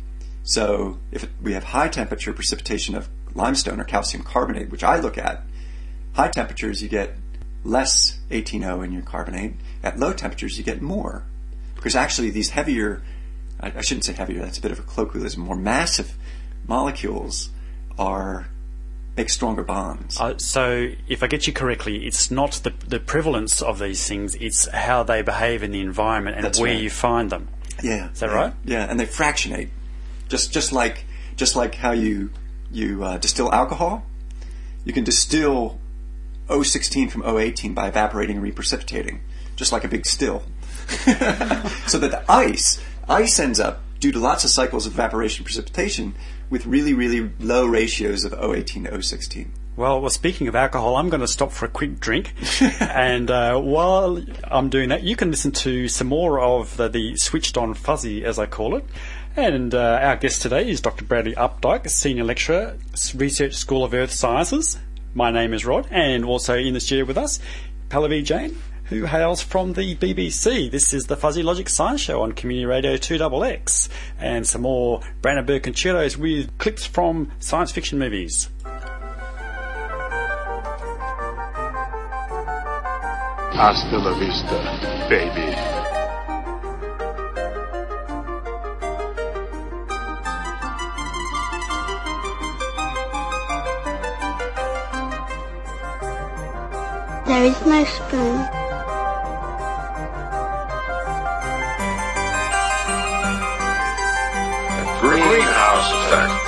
[0.47, 5.19] So if we have high temperature precipitation of limestone or calcium carbonate, which I look
[5.19, 5.43] at,
[6.15, 7.17] high temperatures you get
[7.67, 9.55] less 18O in your carbonate.
[9.83, 11.25] At low temperatures you get more.
[11.75, 13.03] Because actually these heavier,
[13.61, 16.17] I, I shouldn't say heavier, that's a bit of a colloquialism, more massive
[16.67, 17.51] molecules
[17.99, 18.49] are,
[19.17, 20.19] make stronger bonds.
[20.21, 24.35] Uh, so, if I get you correctly, it's not the, the prevalence of these things,
[24.37, 26.81] it's how they behave in the environment and That's where right.
[26.81, 27.49] you find them.
[27.83, 28.11] Yeah.
[28.11, 28.55] Is that yeah, right?
[28.65, 29.71] Yeah, and they fractionate.
[30.29, 31.05] Just just like
[31.37, 32.31] just like how you
[32.71, 34.05] you uh, distill alcohol,
[34.85, 35.79] you can distill
[36.49, 39.21] O16 from O18 by evaporating and reprecipitating,
[39.57, 40.43] just like a big still.
[41.87, 45.47] so that the ice ice ends up due to lots of cycles of evaporation and
[45.47, 46.15] precipitation
[46.51, 49.49] with really really low ratios of O18 to O16.
[49.77, 52.33] Well, well, speaking of alcohol, I'm going to stop for a quick drink.
[52.81, 57.17] and uh, while I'm doing that, you can listen to some more of the, the
[57.19, 58.87] Switched On Fuzzy, as I call it.
[59.37, 61.05] And uh, our guest today is Dr.
[61.05, 62.79] Bradley Opdyke, Senior Lecturer,
[63.15, 64.79] Research School of Earth Sciences.
[65.13, 67.39] My name is Rod, and also in the studio with us,
[67.91, 70.71] Pallavi Jain, who hails from the BBC.
[70.71, 73.91] This is the Fuzzy Logic Science Show on Community Radio 2XX.
[74.19, 78.49] And some more Brandenburg concertos with clips from science fiction movies.
[83.53, 85.46] Hasta la vista, baby.
[97.27, 98.39] There is no spoon.
[104.77, 106.46] The Greenhouse effect.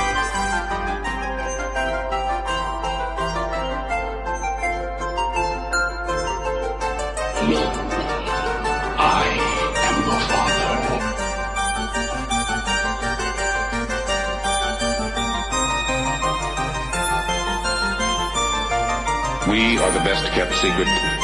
[20.60, 21.17] Secret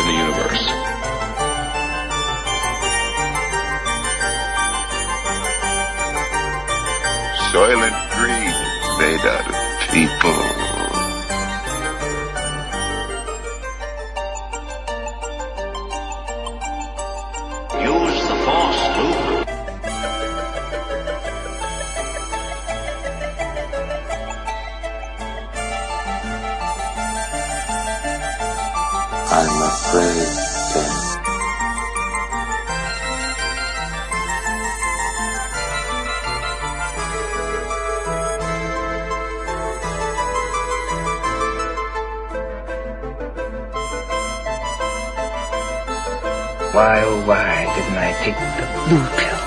[46.74, 49.38] Why, oh, why didn't I take the blue pill?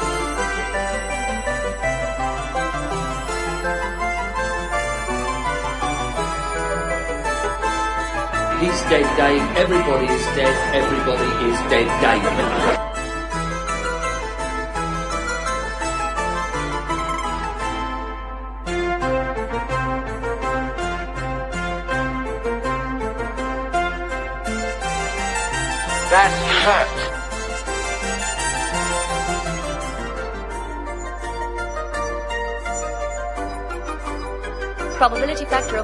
[8.61, 9.43] He's dead, Dave.
[9.57, 10.55] Everybody is dead.
[10.73, 12.76] Everybody is dead, Dave.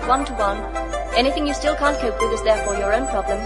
[0.07, 1.15] 1 to 1.
[1.15, 3.39] Anything you still can't cope with is therefore your own problem.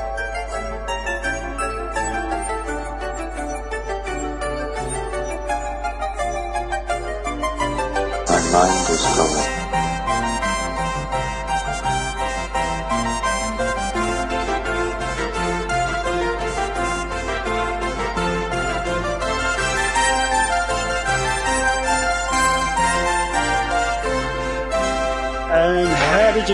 [8.28, 9.57] My mind is going.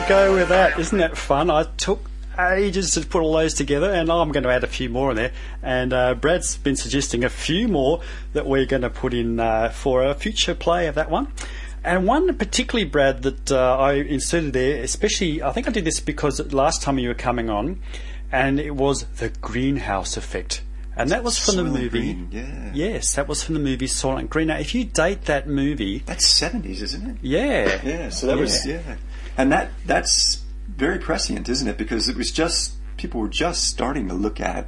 [0.07, 0.77] Go with that?
[0.77, 1.49] Isn't that fun?
[1.49, 4.89] I took ages to put all those together, and I'm going to add a few
[4.89, 5.31] more in there.
[5.61, 8.01] And uh, Brad's been suggesting a few more
[8.33, 11.29] that we're going to put in uh, for a future play of that one.
[11.85, 16.01] And one particularly, Brad, that uh, I inserted there, especially, I think I did this
[16.01, 17.79] because last time you were coming on,
[18.31, 20.63] and it was the greenhouse effect.
[20.95, 22.13] And that was from the movie.
[22.13, 22.71] Green, yeah.
[22.73, 24.47] Yes, that was from the movie Soylent Green.
[24.47, 27.17] Now, if you date that movie, That's seventies, isn't it?
[27.21, 28.97] yeah, Yeah, so that was yeah,
[29.38, 31.78] and that that's very prescient, isn't it?
[31.78, 34.67] Because it was just people were just starting to look at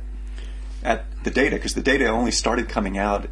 [0.84, 3.28] at the data because the data only started coming out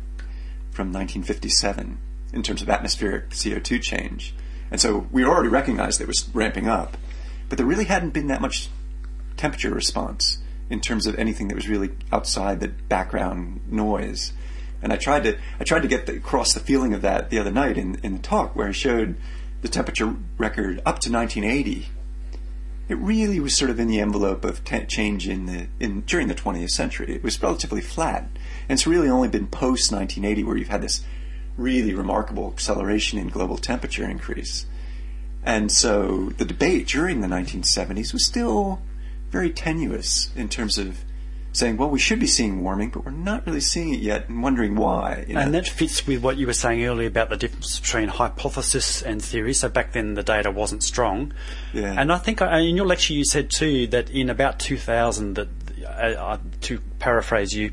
[0.72, 1.98] from 1957
[2.34, 4.34] in terms of atmospheric CO2 change,
[4.72, 6.98] and so we already recognized it was ramping up,
[7.50, 8.70] but there really hadn't been that much
[9.38, 14.34] temperature response in terms of anything that was really outside the background noise.
[14.82, 17.40] And I tried to I tried to get the, across the feeling of that the
[17.40, 19.16] other night in, in the talk where I showed
[19.64, 21.88] the temperature record up to 1980.
[22.90, 26.28] It really was sort of in the envelope of te- change in the in during
[26.28, 27.16] the 20th century.
[27.16, 28.30] It was relatively flat,
[28.68, 31.04] and it's really only been post 1980 where you've had this
[31.58, 34.66] really remarkable acceleration in global temperature increase.
[35.44, 38.82] And so the debate during the 1970s was still
[39.32, 41.04] very tenuous in terms of
[41.54, 44.42] saying, well, we should be seeing warming, but we're not really seeing it yet and
[44.42, 45.24] wondering why.
[45.28, 45.42] you know.
[45.42, 49.24] And that fits with what you were saying earlier about the difference between hypothesis and
[49.24, 49.54] theory.
[49.54, 51.32] So back then the data wasn't strong.
[51.72, 51.96] Yeah.
[51.98, 55.48] And I think uh, in your lecture you said too that in about 2000, that
[55.86, 57.72] uh, uh, to paraphrase you,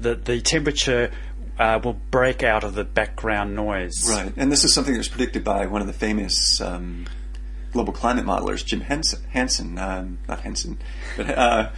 [0.00, 1.12] that the temperature
[1.58, 4.08] uh, will break out of the background noise.
[4.08, 7.06] Right, and this is something that was predicted by one of the famous um,
[7.74, 9.78] global climate modelers, Jim Hens- Hansen.
[9.78, 10.78] Um, not Henson,
[11.18, 11.70] but uh,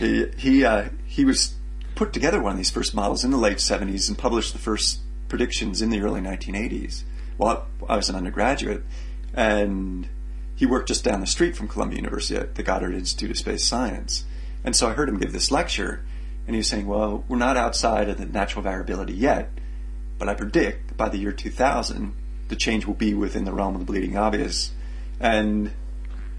[0.00, 1.54] he he uh, he was
[1.94, 5.00] put together one of these first models in the late '70s and published the first
[5.28, 7.04] predictions in the early 1980s.
[7.36, 8.82] While I was an undergraduate,
[9.32, 10.08] and
[10.56, 13.64] he worked just down the street from Columbia University at the Goddard Institute of Space
[13.64, 14.24] Science,
[14.64, 16.02] and so I heard him give this lecture,
[16.46, 19.52] and he was saying, "Well, we're not outside of the natural variability yet."
[20.18, 22.14] but I predict by the year 2000
[22.46, 24.70] the change will be within the realm of the bleeding obvious,
[25.22, 25.70] and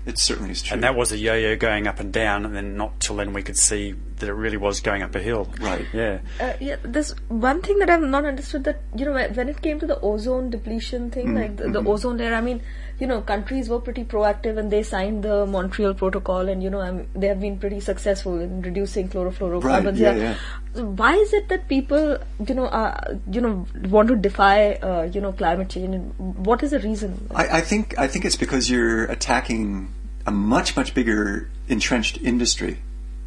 [0.06, 0.76] it certainly is true.
[0.76, 3.42] And that was a yo-yo going up and down, and then not till then we
[3.42, 5.48] could see that it really was going up a hill.
[5.60, 5.86] Right.
[5.94, 6.20] Yeah.
[6.40, 9.62] Uh, yeah, there's one thing that I've not understood that you know when when it
[9.62, 11.88] came to the ozone depletion thing, Mm, like the, the mhm.
[11.96, 12.34] ozone layer.
[12.34, 12.62] I mean,
[13.00, 16.82] you know, countries were pretty proactive and they signed the Montreal Protocol, and you know,
[16.82, 19.86] um, they have been pretty successful in reducing chlorofluorocarbons.
[19.86, 20.84] Right, yeah, yeah.
[21.02, 25.22] Why is it that people, you know, uh, you know, want to defy, uh, you
[25.22, 25.96] know, climate change?
[25.96, 27.28] And what is the reason?
[27.36, 29.94] I, I think I think it's because you're attacking
[30.26, 32.80] a much much bigger entrenched industry,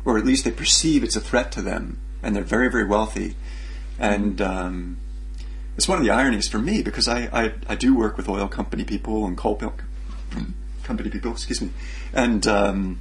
[0.07, 3.37] or at least they perceive it's a threat to them, and they're very very wealthy,
[3.99, 4.97] and um,
[5.77, 8.49] it's one of the ironies for me because I, I, I do work with oil
[8.49, 9.61] company people and coal
[10.85, 11.71] company people, excuse me,
[12.15, 12.99] and um,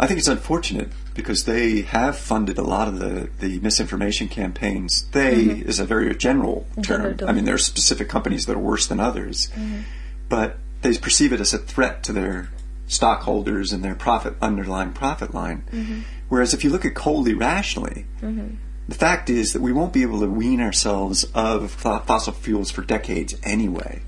[0.00, 5.04] I think it's unfortunate because they have funded a lot of the, the misinformation campaigns.
[5.12, 5.62] They Mhm.
[5.66, 7.18] is a very general term.
[7.26, 9.82] I mean, there are specific companies that are worse than others, Mhm.
[10.28, 12.48] but they perceive it as a threat to their
[12.92, 15.62] stockholders and their profit underlying profit line.
[15.72, 16.02] Mhm.
[16.28, 18.56] Whereas if you look at coldly rationally, Mhm.
[18.88, 22.70] the fact is that we won't be able to wean ourselves of fo- fossil fuels
[22.70, 24.02] for decades anyway.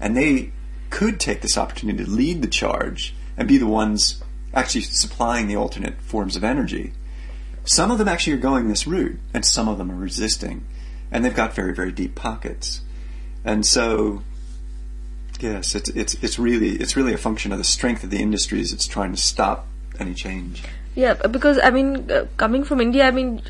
[0.00, 0.52] And they
[0.90, 4.22] could take this opportunity to lead the charge and be the ones
[4.54, 6.92] actually supplying the alternate forms of energy.
[7.64, 10.64] Some of them actually are going this route, and some of them are resisting.
[11.10, 12.80] And they've got very, very deep pockets.
[13.44, 14.22] And so,
[15.40, 18.72] yes, it's, it's, it's, really, it's really a function of the strength of the industries
[18.72, 19.66] it's trying to stop
[19.98, 20.62] any change.
[20.94, 23.42] Yeah, because I mean, uh, coming from India, I mean,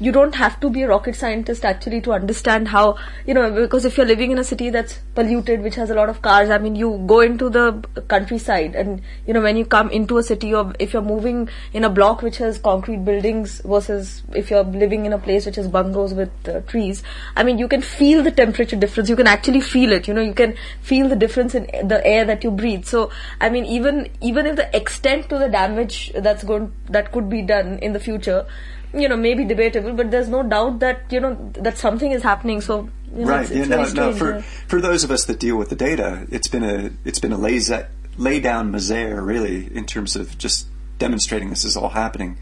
[0.00, 2.96] you don't have to be a rocket scientist actually to understand how,
[3.26, 6.08] you know, because if you're living in a city that's polluted, which has a lot
[6.08, 9.90] of cars, I mean, you go into the countryside and, you know, when you come
[9.90, 14.22] into a city or if you're moving in a block which has concrete buildings versus
[14.34, 17.02] if you're living in a place which has bungalows with uh, trees,
[17.36, 19.10] I mean, you can feel the temperature difference.
[19.10, 22.24] You can actually feel it, you know, you can feel the difference in the air
[22.24, 22.86] that you breathe.
[22.86, 27.28] So, I mean, even, even if the extent to the damage that's going, that could
[27.28, 28.46] be done in the future,
[28.92, 32.60] you know, maybe debatable, but there's no doubt that, you know, that something is happening.
[32.60, 33.42] So, you know, right.
[33.42, 34.16] it's, it's yeah, no, no.
[34.16, 34.40] For yeah.
[34.40, 37.38] for those of us that deal with the data, it's been a it's been a
[37.38, 37.86] laissez
[38.16, 40.66] lay down misere, really, in terms of just
[40.98, 42.36] demonstrating this is all happening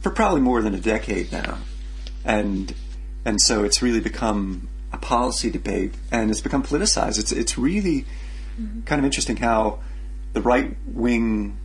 [0.00, 1.58] for probably more than a decade now.
[2.24, 2.74] And
[3.24, 7.18] and so it's really become a policy debate and it's become politicized.
[7.18, 8.04] It's it's really
[8.60, 8.82] mm-hmm.
[8.82, 9.80] kind of interesting how
[10.32, 11.56] the right wing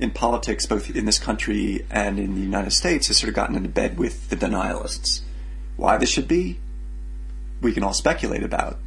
[0.00, 3.54] in politics, both in this country and in the United States, has sort of gotten
[3.54, 5.20] into bed with the denialists.
[5.76, 6.58] Why this should be,
[7.60, 8.78] we can all speculate about,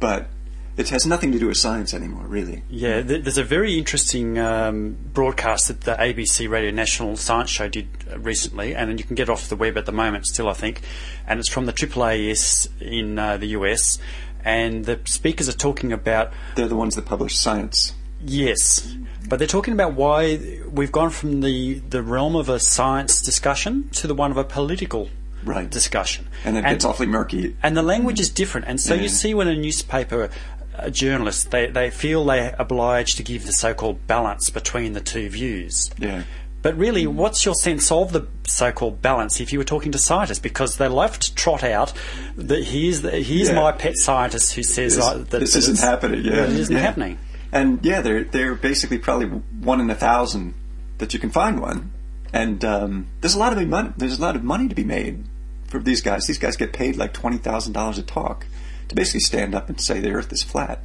[0.00, 0.28] but
[0.76, 2.62] it has nothing to do with science anymore, really.
[2.70, 7.88] Yeah, there's a very interesting um, broadcast that the ABC Radio National Science Show did
[8.16, 10.80] recently, and you can get off the web at the moment still, I think.
[11.26, 13.98] And it's from the AAAS in uh, the US,
[14.44, 16.32] and the speakers are talking about.
[16.56, 17.94] They're the ones that publish science.
[18.24, 18.94] Yes,
[19.28, 23.88] but they're talking about why we've gone from the, the realm of a science discussion
[23.90, 25.10] to the one of a political
[25.44, 25.68] right.
[25.70, 26.28] discussion.
[26.44, 27.56] And it gets awfully murky.
[27.62, 28.66] And the language is different.
[28.68, 29.02] And so yeah.
[29.02, 30.30] you see when a newspaper
[30.74, 35.28] a journalist, they, they feel they're obliged to give the so-called balance between the two
[35.28, 35.90] views.
[35.98, 36.24] Yeah.
[36.62, 40.38] But really, what's your sense of the so-called balance if you were talking to scientists?
[40.38, 41.92] Because they love to trot out
[42.36, 43.54] that here's the, here's yeah.
[43.54, 46.24] my pet scientist who says this, uh, that this isn't happening.
[46.24, 46.82] Yeah, it isn't yeah.
[46.82, 47.18] happening.
[47.52, 50.54] And yeah, they're they're basically probably one in a thousand
[50.98, 51.92] that you can find one.
[52.32, 53.92] And um, there's a lot of money.
[53.96, 55.24] There's a lot of money to be made
[55.66, 56.26] for these guys.
[56.26, 58.46] These guys get paid like twenty thousand dollars a talk
[58.88, 60.82] to basically stand up and say the Earth is flat.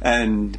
[0.00, 0.58] And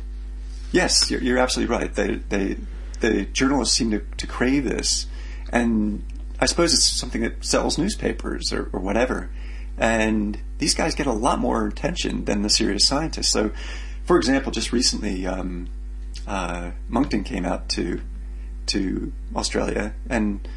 [0.72, 1.94] yes, you're, you're absolutely right.
[1.94, 2.58] They, they,
[3.00, 5.08] the journalists seem to, to crave this,
[5.52, 6.04] and
[6.40, 9.30] I suppose it's something that sells newspapers or, or whatever.
[9.78, 13.30] And these guys get a lot more attention than the serious scientists.
[13.30, 13.52] So,
[14.10, 15.70] for example, just recently, um,
[16.26, 18.02] uh, Monckton came out to
[18.66, 20.48] to Australia and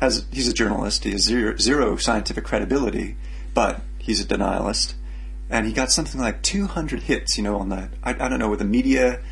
[0.00, 1.02] has he's a journalist.
[1.02, 3.16] He has zero, zero scientific credibility,
[3.52, 4.94] but he's a denialist
[5.50, 7.36] and he got something like 200 hits.
[7.36, 9.22] You know, on the I, I don't know with the media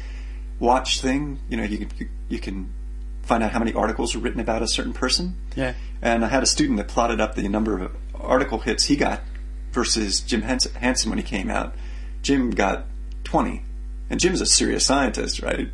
[0.59, 1.39] watch thing.
[1.49, 2.75] You know, you can you, you, can
[3.23, 5.37] find out how many articles were written about a certain person.
[5.55, 5.75] Yeah.
[6.03, 9.23] And I had a student that plotted up the number of article hits he got
[9.71, 11.77] versus Jim Hansen when he came out.
[12.23, 12.87] Jim got
[13.27, 13.63] 20,
[14.09, 15.69] and Jim's a serious scientist, right?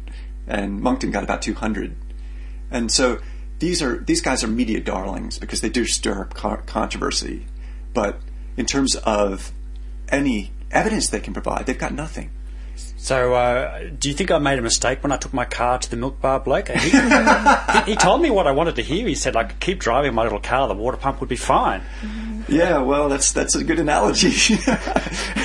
[0.47, 1.95] And Monckton got about 200,
[2.71, 3.19] and so
[3.61, 7.47] these are these guys are media darlings because they do stir up controversy,
[7.95, 8.21] but
[8.57, 9.53] in terms of
[10.09, 11.67] any evidence they can provide.
[11.67, 12.31] They've got nothing.
[13.03, 15.91] So, uh, do you think I made a mistake when I took my car to
[15.91, 16.69] the milk bar bloke?
[16.69, 19.09] He, he, he, told me what I wanted to hear.
[19.09, 21.83] He said I could keep driving my little car; the water pump would be fine.
[22.49, 24.55] Yeah, well, that's that's a good analogy.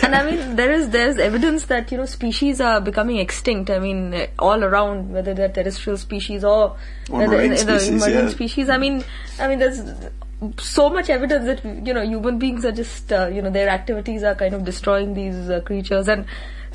[0.03, 3.71] and I mean, there is there's evidence that you know species are becoming extinct.
[3.71, 6.77] I mean, all around, whether they're terrestrial species or,
[7.09, 8.29] or marine, the, species, marine yeah.
[8.29, 8.69] species.
[8.69, 9.03] I mean,
[9.39, 9.81] I mean, there's
[10.59, 14.21] so much evidence that you know human beings are just uh, you know their activities
[14.21, 16.27] are kind of destroying these uh, creatures and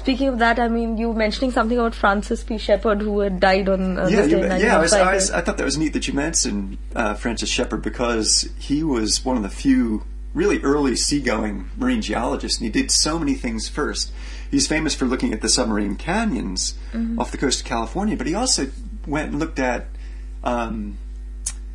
[0.03, 3.41] speaking of that i mean you were mentioning something about francis p shepard who had
[3.41, 5.65] died on uh, yeah, this day you, yeah I, was, I, was, I, thought that
[5.65, 10.05] was neat that you mentioned uh, francis shepard because he was one of the few
[10.35, 14.13] really early seagoing marine geologists and he did so many things first
[14.51, 17.19] he's famous for looking at the submarine canyons mm-hmm.
[17.19, 18.69] off the coast of california but he also
[19.07, 19.87] went and looked at
[20.45, 20.99] um,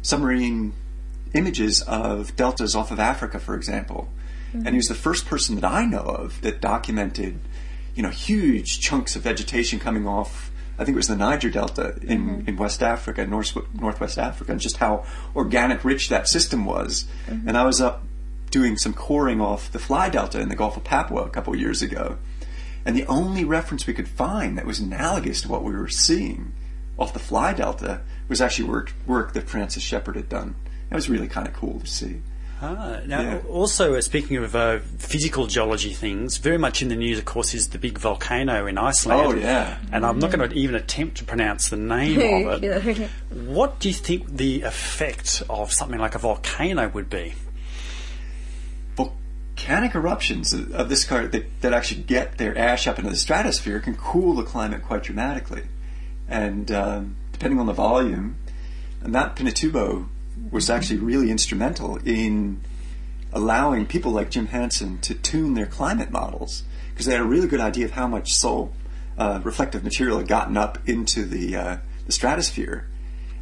[0.02, 0.74] submarine
[1.34, 4.10] images of deltas off of Africa, for example.
[4.50, 4.60] Mm-hmm.
[4.60, 7.40] And he was the first person that I know of that documented,
[7.98, 10.52] you know, huge chunks of vegetation coming off.
[10.78, 12.50] I think it was the Niger Delta in, mm-hmm.
[12.50, 15.04] in West Africa, North, Northwest Africa, and just how
[15.36, 17.08] organic rich that system was.
[17.26, 17.50] Mm-hmm.
[17.50, 18.04] And I was up
[18.52, 21.60] doing some coring off the Fly Delta in the Gulf of Papua a couple of
[21.60, 22.20] years ago.
[22.86, 26.54] And the only reference we could find that was analogous to what we were seeing
[27.00, 30.54] off the Fly Delta was actually work, work that Francis Shepard had done.
[30.92, 32.22] It was really kind of cool to see.
[32.60, 33.40] Ah, now, yeah.
[33.50, 37.54] also uh, speaking of uh, physical geology things, very much in the news, of course,
[37.54, 39.22] is the big volcano in Iceland.
[39.22, 39.78] Oh, yeah.
[39.92, 43.10] And I'm not going to even attempt to pronounce the name of it.
[43.30, 47.36] What do you think the effect of something like a volcano would be?
[48.96, 53.80] Volcanic eruptions of this kind that, that actually get their ash up into the stratosphere
[53.80, 55.64] can cool the climate quite dramatically.
[56.28, 58.38] And um, depending on the volume,
[59.06, 60.08] Mount Pinatubo
[60.52, 62.62] was actually really instrumental in
[63.34, 67.48] allowing people like Jim Hansen to tune their climate models because they had a really
[67.48, 68.74] good idea of how much soul
[69.18, 72.88] uh, reflective material had gotten up into the, uh, the stratosphere.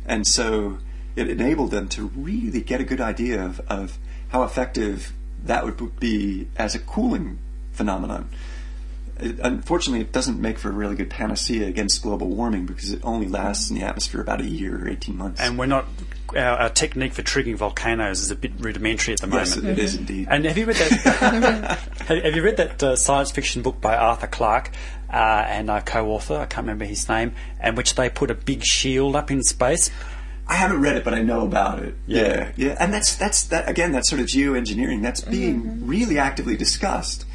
[0.06, 0.80] And so
[1.16, 3.98] it enabled them to really get a good idea of, of
[4.30, 7.39] how effective that would be as a cooling
[7.72, 8.30] phenomenon.
[9.20, 13.02] it, unfortunately, it doesn't make for a really good panacea against global warming because it
[13.04, 15.39] only lasts in the atmosphere about a year or 18 months.
[15.39, 15.86] And we're not.
[16.34, 19.48] Our, our technique for triggering volcanoes is a bit rudimentary at the moment.
[19.48, 20.28] Yes, it is indeed.
[20.30, 21.80] And have you read that?
[22.08, 24.72] have, have you read that uh, science fiction book by Arthur Clarke
[25.12, 26.36] uh, and a co-author?
[26.36, 27.34] I can't remember his name.
[27.60, 29.92] And which they put a big shield up in space.
[30.48, 31.96] I haven't read it, but I know about it.
[32.06, 32.22] Yeah.
[32.22, 32.78] yeah, yeah.
[32.80, 33.92] and that's that's that again.
[33.92, 35.02] That's sort of geoengineering.
[35.02, 35.88] That's being Mm-hmm.
[35.88, 37.26] really actively discussed.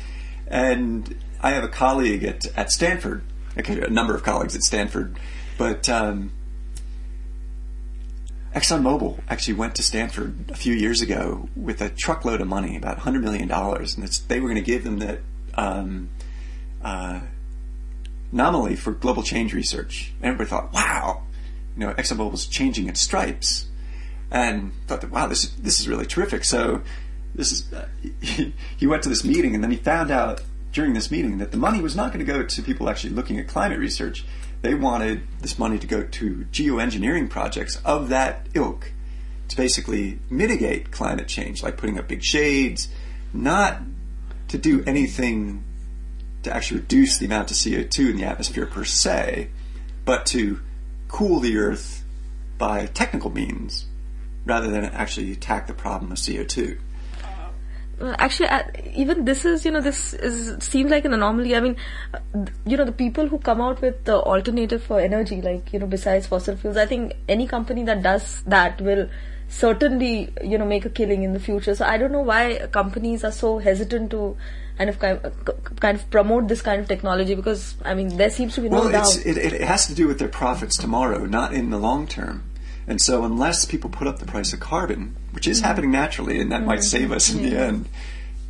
[0.46, 3.22] And I have a colleague at at Stanford,
[3.58, 5.18] okay, a number of colleagues at Stanford,
[5.58, 6.30] but um,
[8.54, 12.98] ExxonMobil actually went to Stanford a few years ago with a truckload of money, about
[12.98, 15.20] hundred million dollars, and they were going to give them that
[15.54, 16.08] um,
[16.82, 17.20] uh,
[18.32, 20.12] anomaly for global change research.
[20.16, 21.22] And everybody thought, wow,
[21.76, 23.66] you know, ExxonMobil was changing its stripes,
[24.32, 26.44] and thought that wow, this is, this is really terrific.
[26.44, 26.82] So
[27.36, 27.86] this is uh,
[28.20, 30.42] he, he went to this meeting, and then he found out
[30.72, 33.38] during this meeting that the money was not going to go to people actually looking
[33.38, 34.24] at climate research.
[34.62, 38.92] They wanted this money to go to geoengineering projects of that ilk
[39.48, 42.88] to basically mitigate climate change, like putting up big shades,
[43.32, 43.80] not
[44.48, 45.64] to do anything
[46.42, 49.48] to actually reduce the amount of CO2 in the atmosphere per se,
[50.04, 50.60] but to
[51.08, 52.04] cool the Earth
[52.58, 53.86] by technical means
[54.44, 56.78] rather than actually attack the problem of CO2.
[58.18, 58.62] Actually uh,
[58.94, 61.54] even this is you know this is seems like an anomaly.
[61.54, 61.76] I mean
[62.64, 65.86] you know the people who come out with the alternative for energy like you know
[65.86, 69.08] besides fossil fuels i think any company that does that will
[69.48, 71.74] certainly you know make a killing in the future.
[71.74, 74.36] So i don't know why companies are so hesitant to
[74.78, 78.62] kind of kind of, promote this kind of technology because i mean there seems to
[78.62, 79.14] be no well, doubt.
[79.14, 82.44] it's, it, it has to do with their profits tomorrow, not in the long term.
[82.86, 85.66] And so, unless people put up the price of carbon, which is Mm-hmm.
[85.66, 87.88] happening naturally, and that might save us in the end,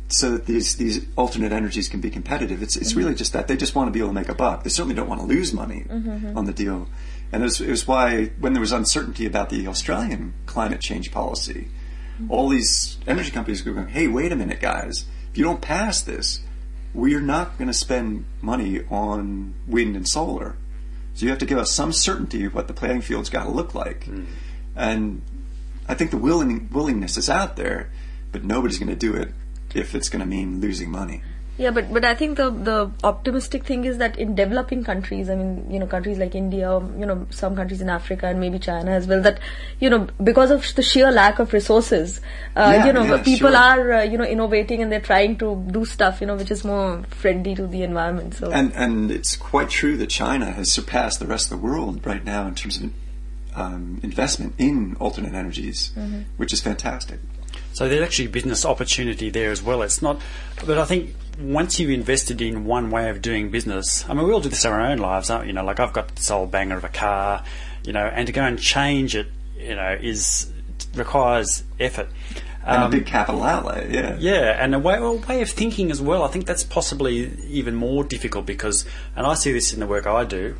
[0.07, 2.81] so that these these alternate energies can be competitive, it's Mm-hmm.
[2.81, 4.63] it's really just that they just want to be able to make a buck.
[4.63, 6.35] They certainly don't want to lose money Mhm.
[6.35, 6.87] on the deal.
[7.33, 11.11] And it was, it was why when there was uncertainty about the Australian climate change
[11.11, 11.67] policy,
[12.21, 12.31] Mm-hmm.
[12.31, 15.05] all these energy companies were going, "Hey, wait a minute, guys!
[15.31, 16.41] If you don't pass this,
[16.93, 20.55] we're not going to spend money on wind and solar.
[21.13, 23.49] So you have to give us some certainty of what the playing field's got to
[23.49, 24.09] look like."
[24.75, 25.21] And
[25.91, 27.91] I think the willing, willingness is out there,
[28.31, 29.33] but nobody's going to do it
[29.75, 31.21] if it's going to mean losing money.
[31.57, 35.35] Yeah, but but I think the the optimistic thing is that in developing countries, I
[35.35, 38.91] mean, you know, countries like India, you know, some countries in Africa and maybe China
[38.91, 39.41] as well, that
[39.81, 42.21] you know, because of the sheer lack of resources,
[42.55, 43.57] uh, Yeah, you know, yeah, people sure.
[43.57, 46.63] are uh, you know innovating and they're trying to do stuff, you know, which is
[46.63, 48.33] more friendly to the environment.
[48.35, 52.03] So And and it's quite true that China has surpassed the rest of the world
[52.07, 52.89] right now in terms of
[53.55, 56.25] um, investment in alternate energies, Mhm.
[56.37, 57.19] which is fantastic.
[57.73, 59.81] So there's actually business opportunity there as well.
[59.81, 60.21] It's not,
[60.65, 64.33] but I think once you've invested in one way of doing business, I mean, we
[64.33, 65.47] all do this in our own lives, aren't we?
[65.47, 67.43] You know, like I've got this old banger of a car,
[67.83, 69.27] you know, and to go and change it,
[69.57, 70.51] you know, is
[70.95, 72.09] requires effort.
[72.65, 74.17] And Um, a big capital outlay, yeah.
[74.19, 76.23] Yeah, and a way, a way of thinking as well.
[76.23, 78.85] I think that's possibly even more difficult because,
[79.15, 80.55] and I see this in the work I do,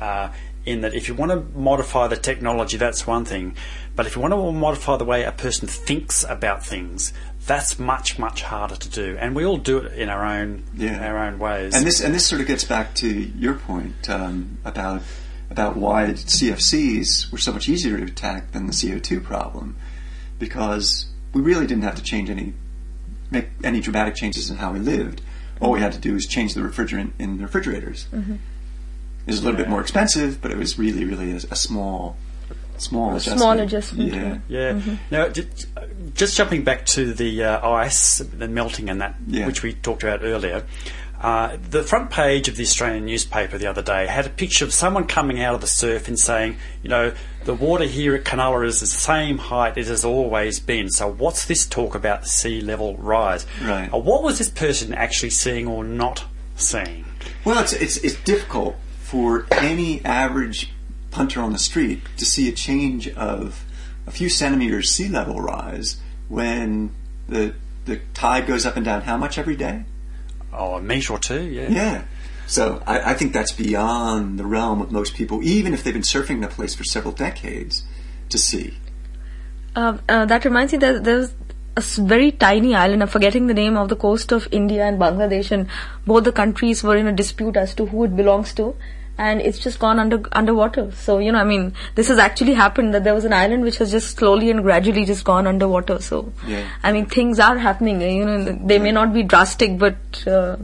[0.00, 0.30] uh,
[0.64, 3.54] in that if you want to modify the technology, that's one thing,
[3.96, 7.12] but if you want to modify the way a person thinks about things,
[7.46, 11.06] that's much much harder to do, and we all do it in our own Yeah.
[11.06, 11.74] our own ways.
[11.74, 15.02] And this and this sort of gets back to your point um, about
[15.50, 19.76] about why CFCs were so much easier to attack than the CO2 problem,
[20.38, 22.54] because we really didn't have to change any
[23.30, 25.20] make any dramatic changes in how we lived.
[25.60, 28.06] All we had to do was change the refrigerant in the refrigerators.
[28.12, 28.38] Mhm.
[29.26, 32.16] It was a little bit more expensive, but it was really, really a, a small,
[32.76, 33.40] small A adjustment.
[33.40, 34.38] small adjustment, Yeah.
[34.48, 34.72] Yeah.
[34.72, 34.98] Mhm.
[35.10, 35.66] Now, just,
[36.14, 39.46] just jumping back to the uh, ice, the melting, and that, Yeah.
[39.46, 40.64] which we talked about earlier.
[41.22, 44.74] Uh, the front page of the Australian newspaper the other day had a picture of
[44.74, 47.14] someone coming out of the surf and saying, you know,
[47.46, 50.90] the water here at Cronulla is the same height it has always been.
[50.90, 53.46] So what's this talk about the sea level rise?
[53.62, 53.88] Right.
[53.90, 56.24] Uh, what was this person actually seeing or not
[56.56, 57.06] seeing?
[57.46, 60.72] Well, it's, it's it's difficult for any average
[61.10, 63.62] punter on the street to see a change of
[64.06, 66.90] a few centimeters sea level rise when
[67.28, 69.84] the the tide goes up and down how much every day?
[70.54, 71.68] Oh, a metre or two, yeah.
[71.68, 72.04] Yeah.
[72.46, 76.02] So I, I think that's beyond the realm of most people, even if they've been
[76.02, 77.84] surfing the place for several decades,
[78.30, 78.78] to see.
[79.76, 81.34] Uh, uh, that reminds me that there's
[81.76, 83.02] a very tiny island.
[83.02, 85.68] I'm forgetting the name of the coast of India and Bangladesh, and
[86.06, 88.74] both the countries were in a dispute as to who it belongs to,
[89.18, 90.92] and it's just gone under underwater.
[90.92, 92.94] So you know, I mean, this has actually happened.
[92.94, 96.00] That there was an island which has just slowly and gradually just gone underwater.
[96.00, 96.68] So Yeah.
[96.82, 98.00] I mean, things are happening.
[98.00, 100.56] You know, they may not be drastic, but uh,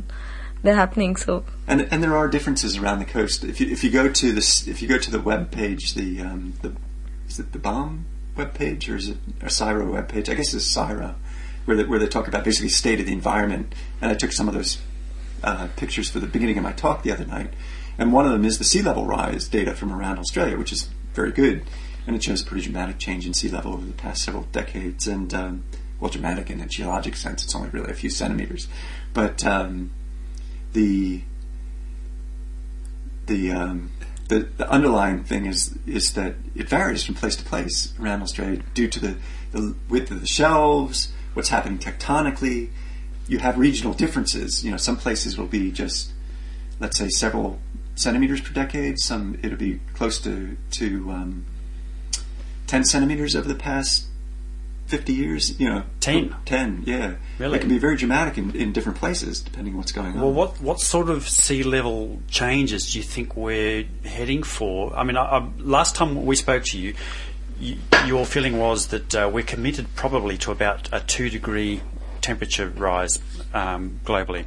[0.63, 1.17] they're happening.
[1.17, 3.45] So and and there are differences around the coast.
[3.45, 6.21] If you if you go to this if you go to the web page, the
[6.21, 6.73] um, the
[7.29, 8.05] is it the BoM
[8.41, 10.29] web page or is it a CSIRO web page?
[10.29, 11.15] I guess it's CSIRO,
[11.65, 13.75] where they, where they talk about basically state of the environment.
[14.01, 14.79] And I took some of those
[15.43, 17.53] uh, pictures for the beginning of my talk the other night,
[17.99, 20.89] and one of them is the sea level rise data from around Australia, which is
[21.15, 21.63] very good,
[22.07, 25.07] and it shows a pretty dramatic change in sea level over the past several decades.
[25.07, 25.65] And um,
[25.99, 28.69] well, dramatic in a geologic sense, it's only really a few centimeters,
[29.13, 29.91] but um,
[30.73, 31.23] the
[33.31, 33.91] the, um,
[34.31, 38.63] the the underlying thing is is that it varies from place to place around Australia
[38.75, 39.17] due to the,
[39.51, 42.71] the width of the shelves, what's happening tectonically.
[43.27, 44.65] You have regional differences.
[44.65, 46.13] You know, some places will be just
[46.79, 47.59] let's say several
[47.97, 49.01] centimeters per decade.
[49.01, 51.45] Some it'll be close to to um,
[52.69, 54.07] ten centimeters over the past
[54.91, 55.85] 50 years, you know.
[56.01, 56.35] 10?
[56.45, 57.15] 10, yeah.
[57.39, 57.59] Really?
[57.59, 60.21] It can be very dramatic in, in different places, depending on what's going on.
[60.21, 64.93] Well, what, what sort of sea level changes do you think we're heading for?
[64.97, 66.95] I mean, I, I, last time we spoke to you,
[67.61, 67.77] you
[68.07, 71.83] your feeling was that uh, we're committed probably to about a two degree
[72.21, 73.21] temperature rise
[73.55, 74.45] um, globally.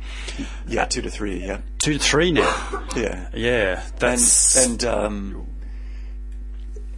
[0.68, 1.62] Yeah, two to three, yeah.
[1.78, 2.86] Two to three now.
[2.98, 3.30] yeah.
[3.34, 3.84] Yeah.
[3.98, 4.58] That's.
[4.58, 5.48] And, and um,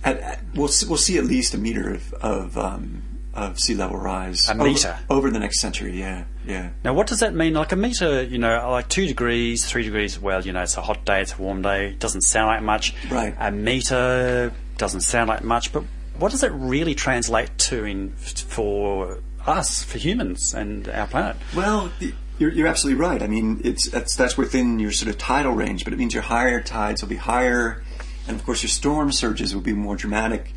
[0.03, 3.03] at, at, we'll, we'll see at least a meter of, of um,
[3.35, 4.47] of sea level rise.
[4.49, 5.99] A over, meter over the next century.
[5.99, 6.69] Yeah, yeah.
[6.83, 7.53] Now, what does that mean?
[7.53, 10.19] Like a meter, you know, like two degrees, three degrees.
[10.19, 11.89] Well, you know, it's a hot day, it's a warm day.
[11.89, 12.95] It doesn't sound like much.
[13.09, 13.35] Right.
[13.37, 15.83] A meter doesn't sound like much, but
[16.17, 21.35] what does it really translate to in for us, for humans, and our planet?
[21.55, 21.91] Well.
[22.37, 23.21] you're, you're absolutely right.
[23.21, 26.23] I mean, it's that's that's within your sort of tidal range, but it means your
[26.23, 27.83] higher tides will be higher,
[28.27, 30.53] and of course your storm surges will be more dramatic.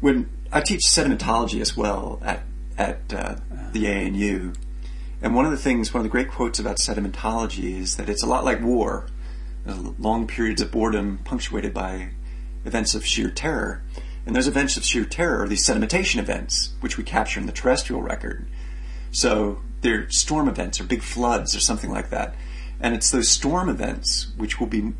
[0.00, 2.42] When I teach sedimentology as well at
[2.78, 3.36] at uh,
[3.72, 4.52] the ANU,
[5.22, 8.22] and one of the things, one of the great quotes about sedimentology is that it's
[8.22, 9.06] a lot like war,
[9.98, 12.10] long periods of boredom punctuated by
[12.64, 13.82] events of sheer terror.
[14.26, 17.52] And those events of sheer terror are these sedimentation events, which we capture in the
[17.52, 18.46] terrestrial record.
[19.10, 22.34] So they're storm events or big floods or something like that.
[22.80, 24.92] And it's those storm events which will be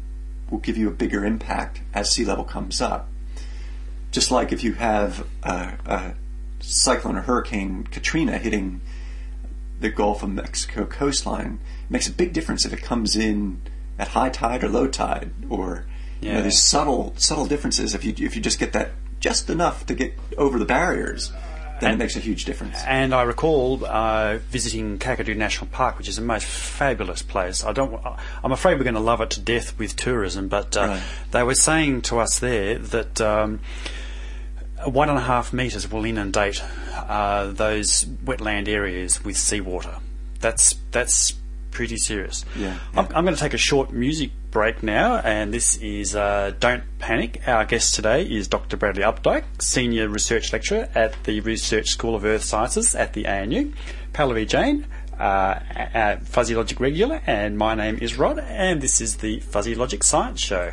[0.50, 3.08] will give you a bigger impact as sea level comes up
[4.10, 6.14] just like if you have a, a
[6.60, 8.80] cyclone or hurricane Katrina hitting
[9.80, 13.60] the Gulf of Mexico coastline, it makes a big difference if it comes in
[13.98, 15.86] at high tide or low tide, or
[16.20, 16.28] yeah.
[16.28, 17.94] you know, these subtle subtle differences.
[17.94, 21.32] If you if you just get that just enough to get over the barriers,
[21.80, 22.82] then and, it makes a huge difference.
[22.86, 27.64] And I recall uh, visiting Kakadu National Park, which is a most fabulous place.
[27.64, 28.00] I don't.
[28.42, 31.02] I'm afraid we're going to love it to death with tourism, but uh, right.
[31.32, 33.20] they were saying to us there that.
[33.20, 33.60] Um,
[34.90, 36.62] one and a half metres will inundate
[36.94, 39.96] uh, those wetland areas with seawater.
[40.40, 41.34] That's that's
[41.70, 42.44] pretty serious.
[42.56, 42.78] Yeah, yeah.
[43.00, 46.82] I'm, I'm, going to take a short music break now, and this is uh, Don't
[46.98, 47.42] Panic.
[47.46, 48.78] Our guest today is Dr.
[48.78, 53.72] Bradley Opdyke, Senior Research Lecturer at the Research School of Earth Sciences at the ANU.
[54.14, 54.86] Pallavi Jain,
[55.18, 60.02] uh, Fuzzy Logic Regular, and my name is Rod, and this is the Fuzzy Logic
[60.02, 60.72] Science Show.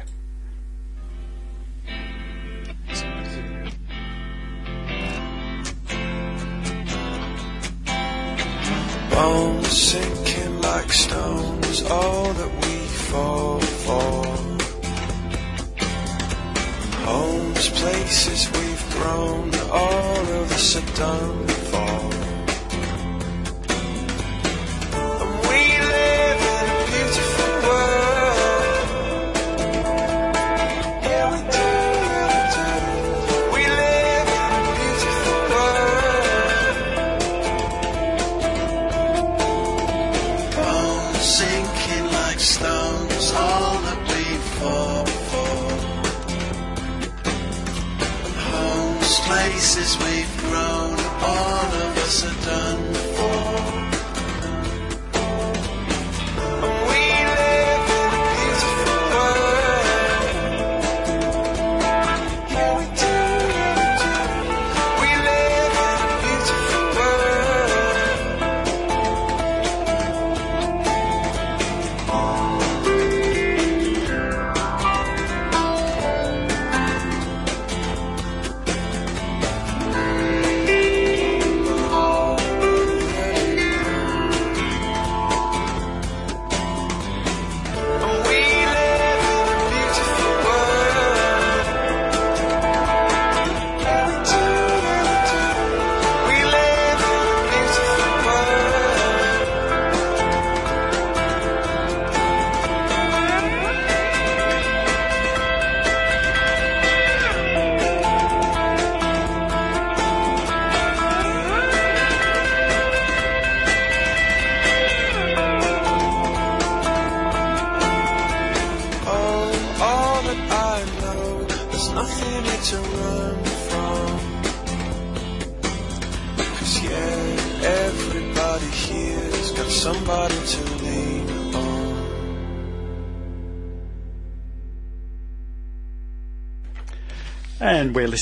[9.13, 12.75] Bones sinking like stones, all that we
[13.09, 14.25] fall for.
[17.05, 22.22] Homes, places we've grown, all of us are done for.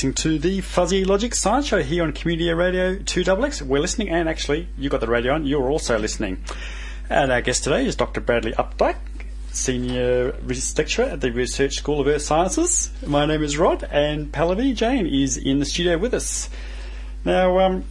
[0.01, 3.61] Listening to the Fuzzy Logic Science Show here on Community Radio 2XX.
[3.61, 6.43] We're listening, and actually, you got the radio on, you're also listening.
[7.07, 8.19] And our guest today is Dr.
[8.19, 8.97] Bradley Opdyke,
[9.51, 12.89] Senior Research Lecturer at the Research School of Earth Sciences.
[13.05, 16.49] My name is Rod, and Pallavi Jain is in the studio with us.
[17.23, 17.83] Now, um,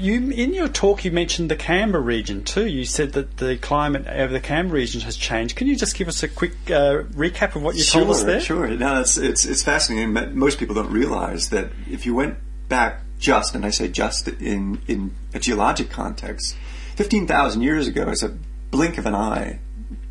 [0.00, 2.66] you in your talk you mentioned the Canberra region too.
[2.66, 5.56] You said that the climate over the Canberra region has changed.
[5.56, 8.22] Can you just give us a quick uh, recap of what you sure, told us
[8.22, 8.40] there?
[8.40, 8.68] Sure.
[8.68, 10.38] No, it's, it's it's fascinating.
[10.38, 12.38] Most people don't realize that if you went
[12.68, 16.56] back just, and I say just in in a geologic context,
[16.96, 18.36] fifteen thousand years ago is a
[18.70, 19.60] blink of an eye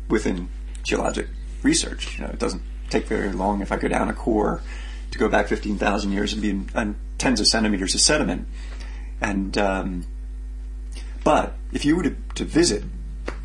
[0.08, 0.48] within
[0.82, 1.28] geologic
[1.62, 2.18] research.
[2.18, 4.62] You know, it doesn't take very long if I go down a core
[5.10, 8.46] to go back fifteen thousand years and be in, in tens of centimeters of sediment.
[9.20, 10.06] And um,
[11.24, 12.84] but if you were to, to visit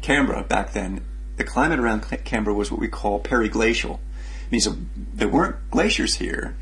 [0.01, 1.01] Canberra back then,
[1.38, 3.99] the climate around Canberra was what we call periglacial.
[4.45, 4.67] It means
[5.13, 6.55] there weren't glaciers here,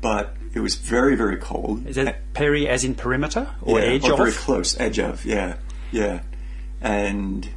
[0.00, 1.86] but it was very very cold.
[1.86, 4.18] Is it peri as in perimeter or yeah, edge or of?
[4.18, 5.56] very close edge of yeah
[5.92, 6.22] yeah,
[6.80, 7.48] and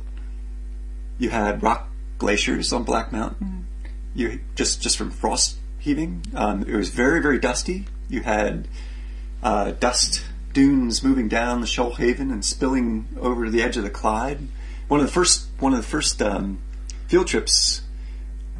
[1.17, 3.67] you had rock glaciers on Black Mountain.
[4.13, 6.23] You just just from frost heaving.
[6.35, 7.85] Um, it was very very dusty.
[8.09, 8.67] You had
[9.41, 10.23] uh, dust
[10.55, 14.47] dunes moving down the Shoalhaven and spilling over to the edge of the Clyde.
[14.87, 16.59] One of the first one of the first um,
[17.07, 17.81] field trips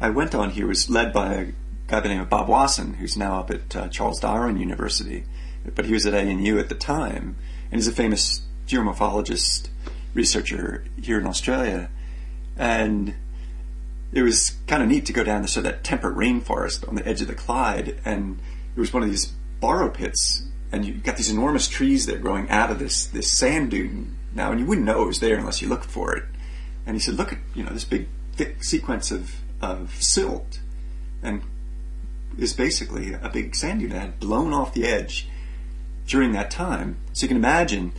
[0.00, 1.52] I went on here was led by a guy
[1.88, 5.24] by the name of Bob Wasson, who's now up at uh, Charles Darwin University,
[5.74, 7.36] but he was at ANU at the time,
[7.70, 9.68] and he's a famous geomorphologist
[10.12, 11.88] researcher here in Australia,
[12.58, 13.14] and
[14.12, 16.94] it was kind of neat to go down to sort of that temperate rainforest on
[16.94, 18.38] the edge of the Clyde, and
[18.76, 20.42] it was one of these borrow pits
[20.76, 24.14] and you've got these enormous trees that are growing out of this this sand dune
[24.34, 26.24] now, and you wouldn't know it was there unless you looked for it.
[26.84, 30.60] And he said, "Look at you know this big thick sequence of of silt,
[31.22, 31.40] and
[32.38, 35.26] is basically a big sand dune that had blown off the edge
[36.06, 36.98] during that time.
[37.14, 37.92] So you can imagine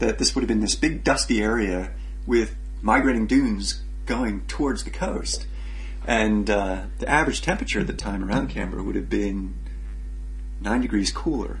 [0.00, 1.92] that this would have been this big dusty area
[2.26, 5.46] with migrating dunes going towards the coast."
[6.04, 9.54] And uh, the average temperature at the time around Canberra would have been
[10.60, 11.60] nine degrees cooler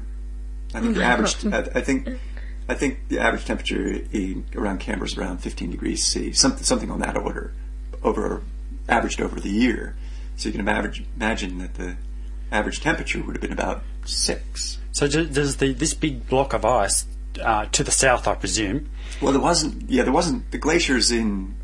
[0.74, 1.46] I think the average.
[1.46, 2.08] I, think.
[2.68, 6.90] I think the average temperature in, around Canberra is around 15 degrees C, something something
[6.90, 7.52] on that order,
[8.02, 8.42] over
[8.88, 9.96] averaged over the year.
[10.36, 11.96] So you can average, imagine that the
[12.50, 14.78] average temperature would have been about six.
[14.92, 17.06] So does the this big block of ice
[17.42, 18.90] uh, to the south, I presume?
[19.20, 19.90] Well, there wasn't.
[19.90, 20.50] Yeah, there wasn't.
[20.50, 21.54] The glaciers in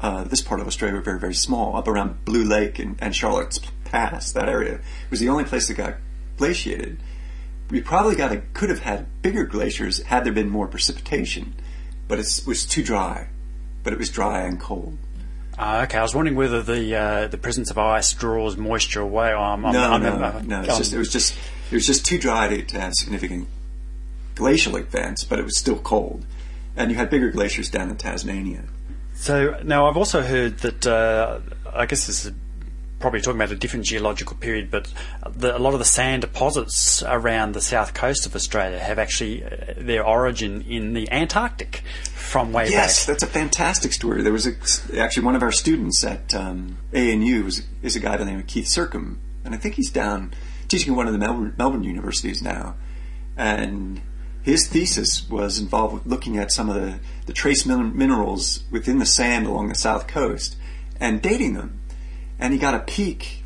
[0.00, 1.76] uh, this part of Australia were very very small.
[1.76, 5.68] Up around Blue Lake and, and Charlotte's Pass, that area It was the only place
[5.68, 5.94] that got
[6.36, 6.98] glaciated
[7.70, 11.54] we probably got a, could have had bigger glaciers had there been more precipitation,
[12.06, 13.28] but it was too dry.
[13.82, 14.98] But it was dry and cold.
[15.58, 19.30] Uh, okay, I was wondering whether the uh, the presence of ice draws moisture away.
[19.30, 19.62] No, I'm,
[20.02, 20.62] no, I'm, no.
[20.62, 21.36] Just, it was just
[21.70, 23.48] it was just too dry to, to have significant
[24.34, 26.26] glacial events, but it was still cold,
[26.76, 28.64] and you had bigger glaciers down in Tasmania.
[29.14, 31.40] So now I've also heard that uh,
[31.72, 32.32] I guess this is
[32.98, 34.92] probably talking about a different geological period, but
[35.30, 39.44] the, a lot of the sand deposits around the south coast of Australia have actually
[39.44, 41.82] uh, their origin in the Antarctic
[42.14, 42.80] from way yes, back.
[42.80, 44.22] Yes, that's a fantastic story.
[44.22, 48.12] There was a, actually one of our students at um, ANU was, is a guy
[48.12, 50.34] by the name of Keith Sircombe, and I think he's down
[50.66, 52.76] teaching at one of the Melbourne, Melbourne universities now.
[53.36, 54.02] And
[54.42, 58.98] his thesis was involved with looking at some of the, the trace min- minerals within
[58.98, 60.56] the sand along the south coast
[61.00, 61.77] and dating them
[62.38, 63.42] and he got a peak,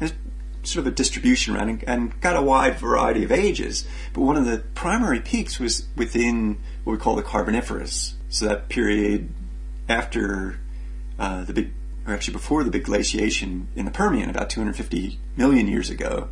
[0.63, 3.87] sort of a distribution around, and, and got a wide variety of ages.
[4.13, 8.69] But one of the primary peaks was within what we call the Carboniferous, so that
[8.69, 9.31] period
[9.89, 10.59] after
[11.19, 11.73] uh, the big,
[12.07, 16.29] or actually before the big glaciation in the Permian, about 250 million years ago.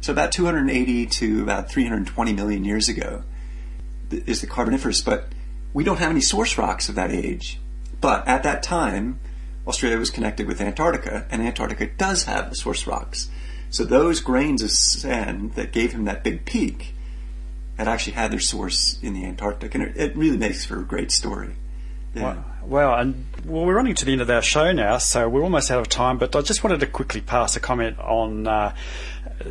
[0.00, 3.22] So about 280 to about 320 million years ago
[4.10, 5.28] is the Carboniferous, but
[5.72, 7.60] we don't have any source rocks of that age.
[8.00, 9.20] But at that time,
[9.66, 13.30] Australia was connected with Antarctica, and Antarctica does have the source rocks.
[13.70, 16.94] So those grains of sand that gave him that big peak
[17.78, 20.84] had actually had their source in the Antarctic, and it, it really makes for a
[20.84, 21.54] great story.
[22.14, 22.22] Yeah.
[22.22, 25.42] Well, well, and well, we're running to the end of our show now, so we're
[25.42, 26.18] almost out of time.
[26.18, 28.74] But I just wanted to quickly pass a comment on uh,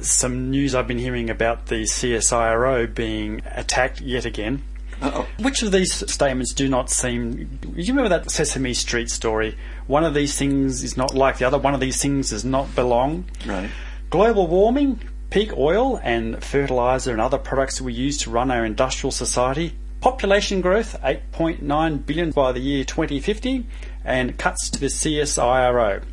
[0.02, 4.64] some news I've been hearing about the CSIRO being attacked yet again.
[5.02, 5.28] Uh-oh.
[5.44, 7.60] Which of these statements do not seem?
[7.62, 9.58] Do you remember that Sesame Street story?
[9.88, 11.58] One of these things is not like the other.
[11.58, 13.26] One of these things does not belong.
[13.46, 13.70] Right.
[14.10, 15.00] Global warming,
[15.30, 19.74] peak oil and fertiliser and other products we use to run our industrial society.
[20.02, 23.66] Population growth, 8.9 billion by the year 2050,
[24.04, 26.04] and cuts to the CSIRO.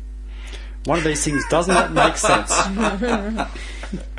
[0.85, 2.53] One of these things does not make sense.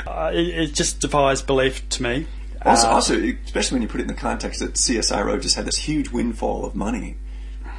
[0.05, 2.27] Uh, it, it, just defies belief to me.
[2.65, 5.65] Also, uh, also, especially when you put it in the context that CSIRO just had
[5.65, 7.17] this huge windfall of money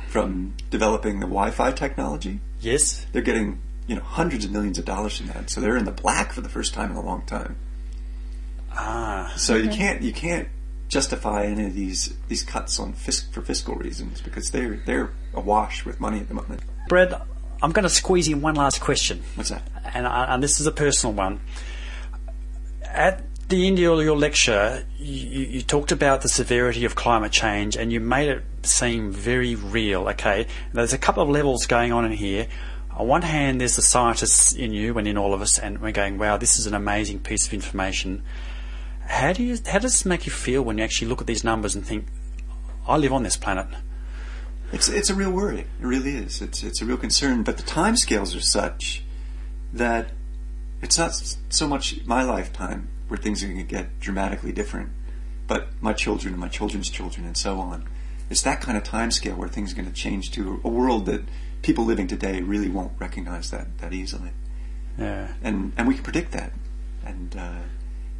[0.07, 2.39] from developing the Wi-Fi technology.
[2.59, 5.85] Yes, they're getting you know hundreds of millions of dollars from that, so they're in
[5.85, 7.57] the black for the first time in a long time.
[8.73, 9.63] Ah, so okay.
[9.63, 10.47] you can't you can't
[10.87, 15.85] justify any of these these cuts on fisc, for fiscal reasons because they're they're awash
[15.85, 16.61] with money at the moment.
[16.89, 17.13] Brad,
[17.61, 19.23] I'm going to squeeze in one last question.
[19.35, 19.63] What's that?
[19.93, 21.39] And, and this is a personal one
[22.83, 27.77] at the end of your lecture, you, you, talked about the severity of climate change
[27.77, 30.09] and you made it seem very real.
[30.09, 32.47] Okay, there's a couple of levels going on in here.
[32.95, 35.91] On one hand, there's the scientists in you and in all of us, and we're
[35.91, 38.23] going, "Wow, this is an amazing piece of information."
[39.05, 39.57] How do you?
[39.67, 42.07] How does this make you feel when you actually look at these numbers and think,
[42.87, 43.67] "I live on this planet"?
[44.73, 45.61] It's it's a real worry.
[45.61, 46.41] It really is.
[46.41, 47.43] It's it's a real concern.
[47.43, 49.03] But the timescales are such
[49.73, 50.11] that
[50.81, 51.13] it's not
[51.49, 54.89] so much my lifetime where things are going to get dramatically different,
[55.45, 57.85] but my children and my children's children and so on.
[58.29, 61.07] It's that kind of time scale where things are going to change to a world
[61.07, 61.23] that
[61.61, 64.29] people living today really won't recognize that that easily.
[64.97, 65.33] Yeah.
[65.43, 66.53] And and we can predict that,
[67.05, 67.63] and uh,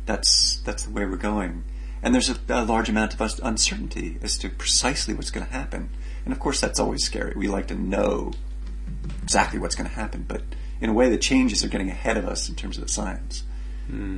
[0.05, 1.63] that's that's the way we're going.
[2.03, 5.89] And there's a, a large amount of uncertainty as to precisely what's going to happen.
[6.25, 7.31] And of course, that's always scary.
[7.37, 8.33] We like to know
[9.23, 10.41] exactly what's going to happen, but
[10.81, 13.43] in a way, the changes are getting ahead of us in terms of the science.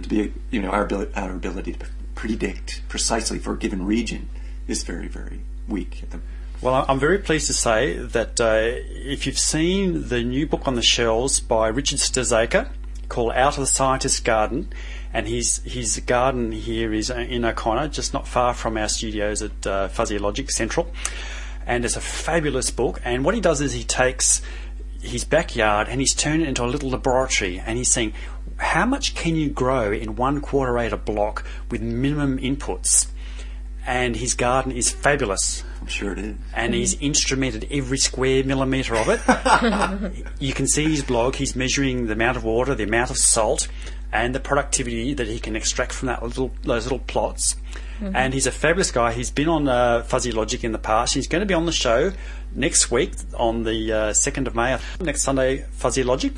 [0.04, 4.30] To be, you know, our ability, our ability to predict precisely for a given region
[4.68, 6.04] is very, very weak
[6.64, 10.76] well, I'm very pleased to say that uh, if you've seen the new book on
[10.76, 12.70] the shelves by Richard Stirzaker
[13.10, 14.72] called Out of the Scientist's Garden,
[15.12, 19.68] and his his garden here is in O'Connor, just not far from our studios at
[19.68, 20.90] uh, Fuzzy Logic Central,
[21.68, 23.02] and it's a fabulous book.
[23.04, 24.42] And what he does is he takes
[25.02, 28.14] his backyard and he's turned it into a little laboratory and he's saying,
[28.58, 33.08] how much can you grow in one quarter acre block with minimum inputs?
[33.86, 35.64] And his garden is fabulous.
[35.82, 36.36] I'm sure it is.
[36.56, 40.24] And he's instrumented every square millimetre of it.
[40.40, 43.68] you can see his blog, he's measuring the amount of water, the amount of salt,
[44.14, 47.58] and the productivity that he can extract from that little, those little plots.
[48.00, 48.16] Mm-hmm.
[48.16, 49.12] And he's a fabulous guy.
[49.12, 51.14] He's been on uh, Fuzzy Logic in the past.
[51.14, 52.14] He's going to be on the show
[52.56, 56.32] next week on the uh, 2nd of May, next Sunday, Fuzzy Logic.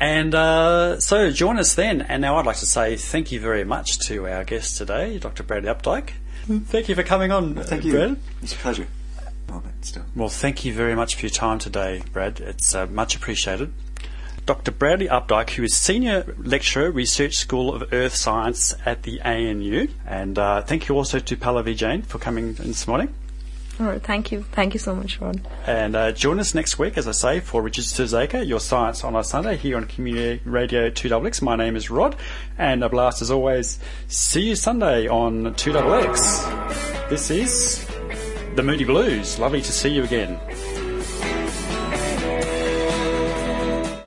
[0.00, 2.02] And uh, so join us then.
[2.02, 5.42] And now I'd like to say thank you very much to our guest today, Dr.
[5.42, 6.10] Bradley Opdyke.
[6.46, 7.92] Thank you for coming on, Thank you.
[7.92, 8.16] Brad.
[8.42, 8.86] It's a pleasure.
[10.14, 12.40] Well, thank you very much for your time today, Brad.
[12.40, 13.72] It's uh, much appreciated.
[14.46, 14.70] Dr.
[14.70, 19.88] Bradley Opdyke, who is Senior Lecturer, Research School of Earth Science at the ANU.
[20.06, 23.12] And uh, thank you also to Pallavi Jain for coming this morning.
[23.80, 24.42] All right, thank you.
[24.42, 25.40] Thank you so much, Rod.
[25.64, 29.14] And uh, join us next week, as I say, for Richard Stirzaker, Your Science on
[29.14, 31.42] a Sunday, here on Community Radio 2XX.
[31.42, 32.16] My name is Rod,
[32.58, 33.78] and a blast as always.
[34.08, 37.08] See you Sunday on 2XX.
[37.08, 37.86] This is
[38.56, 39.38] the Moody Blues.
[39.38, 40.40] Lovely to see you again.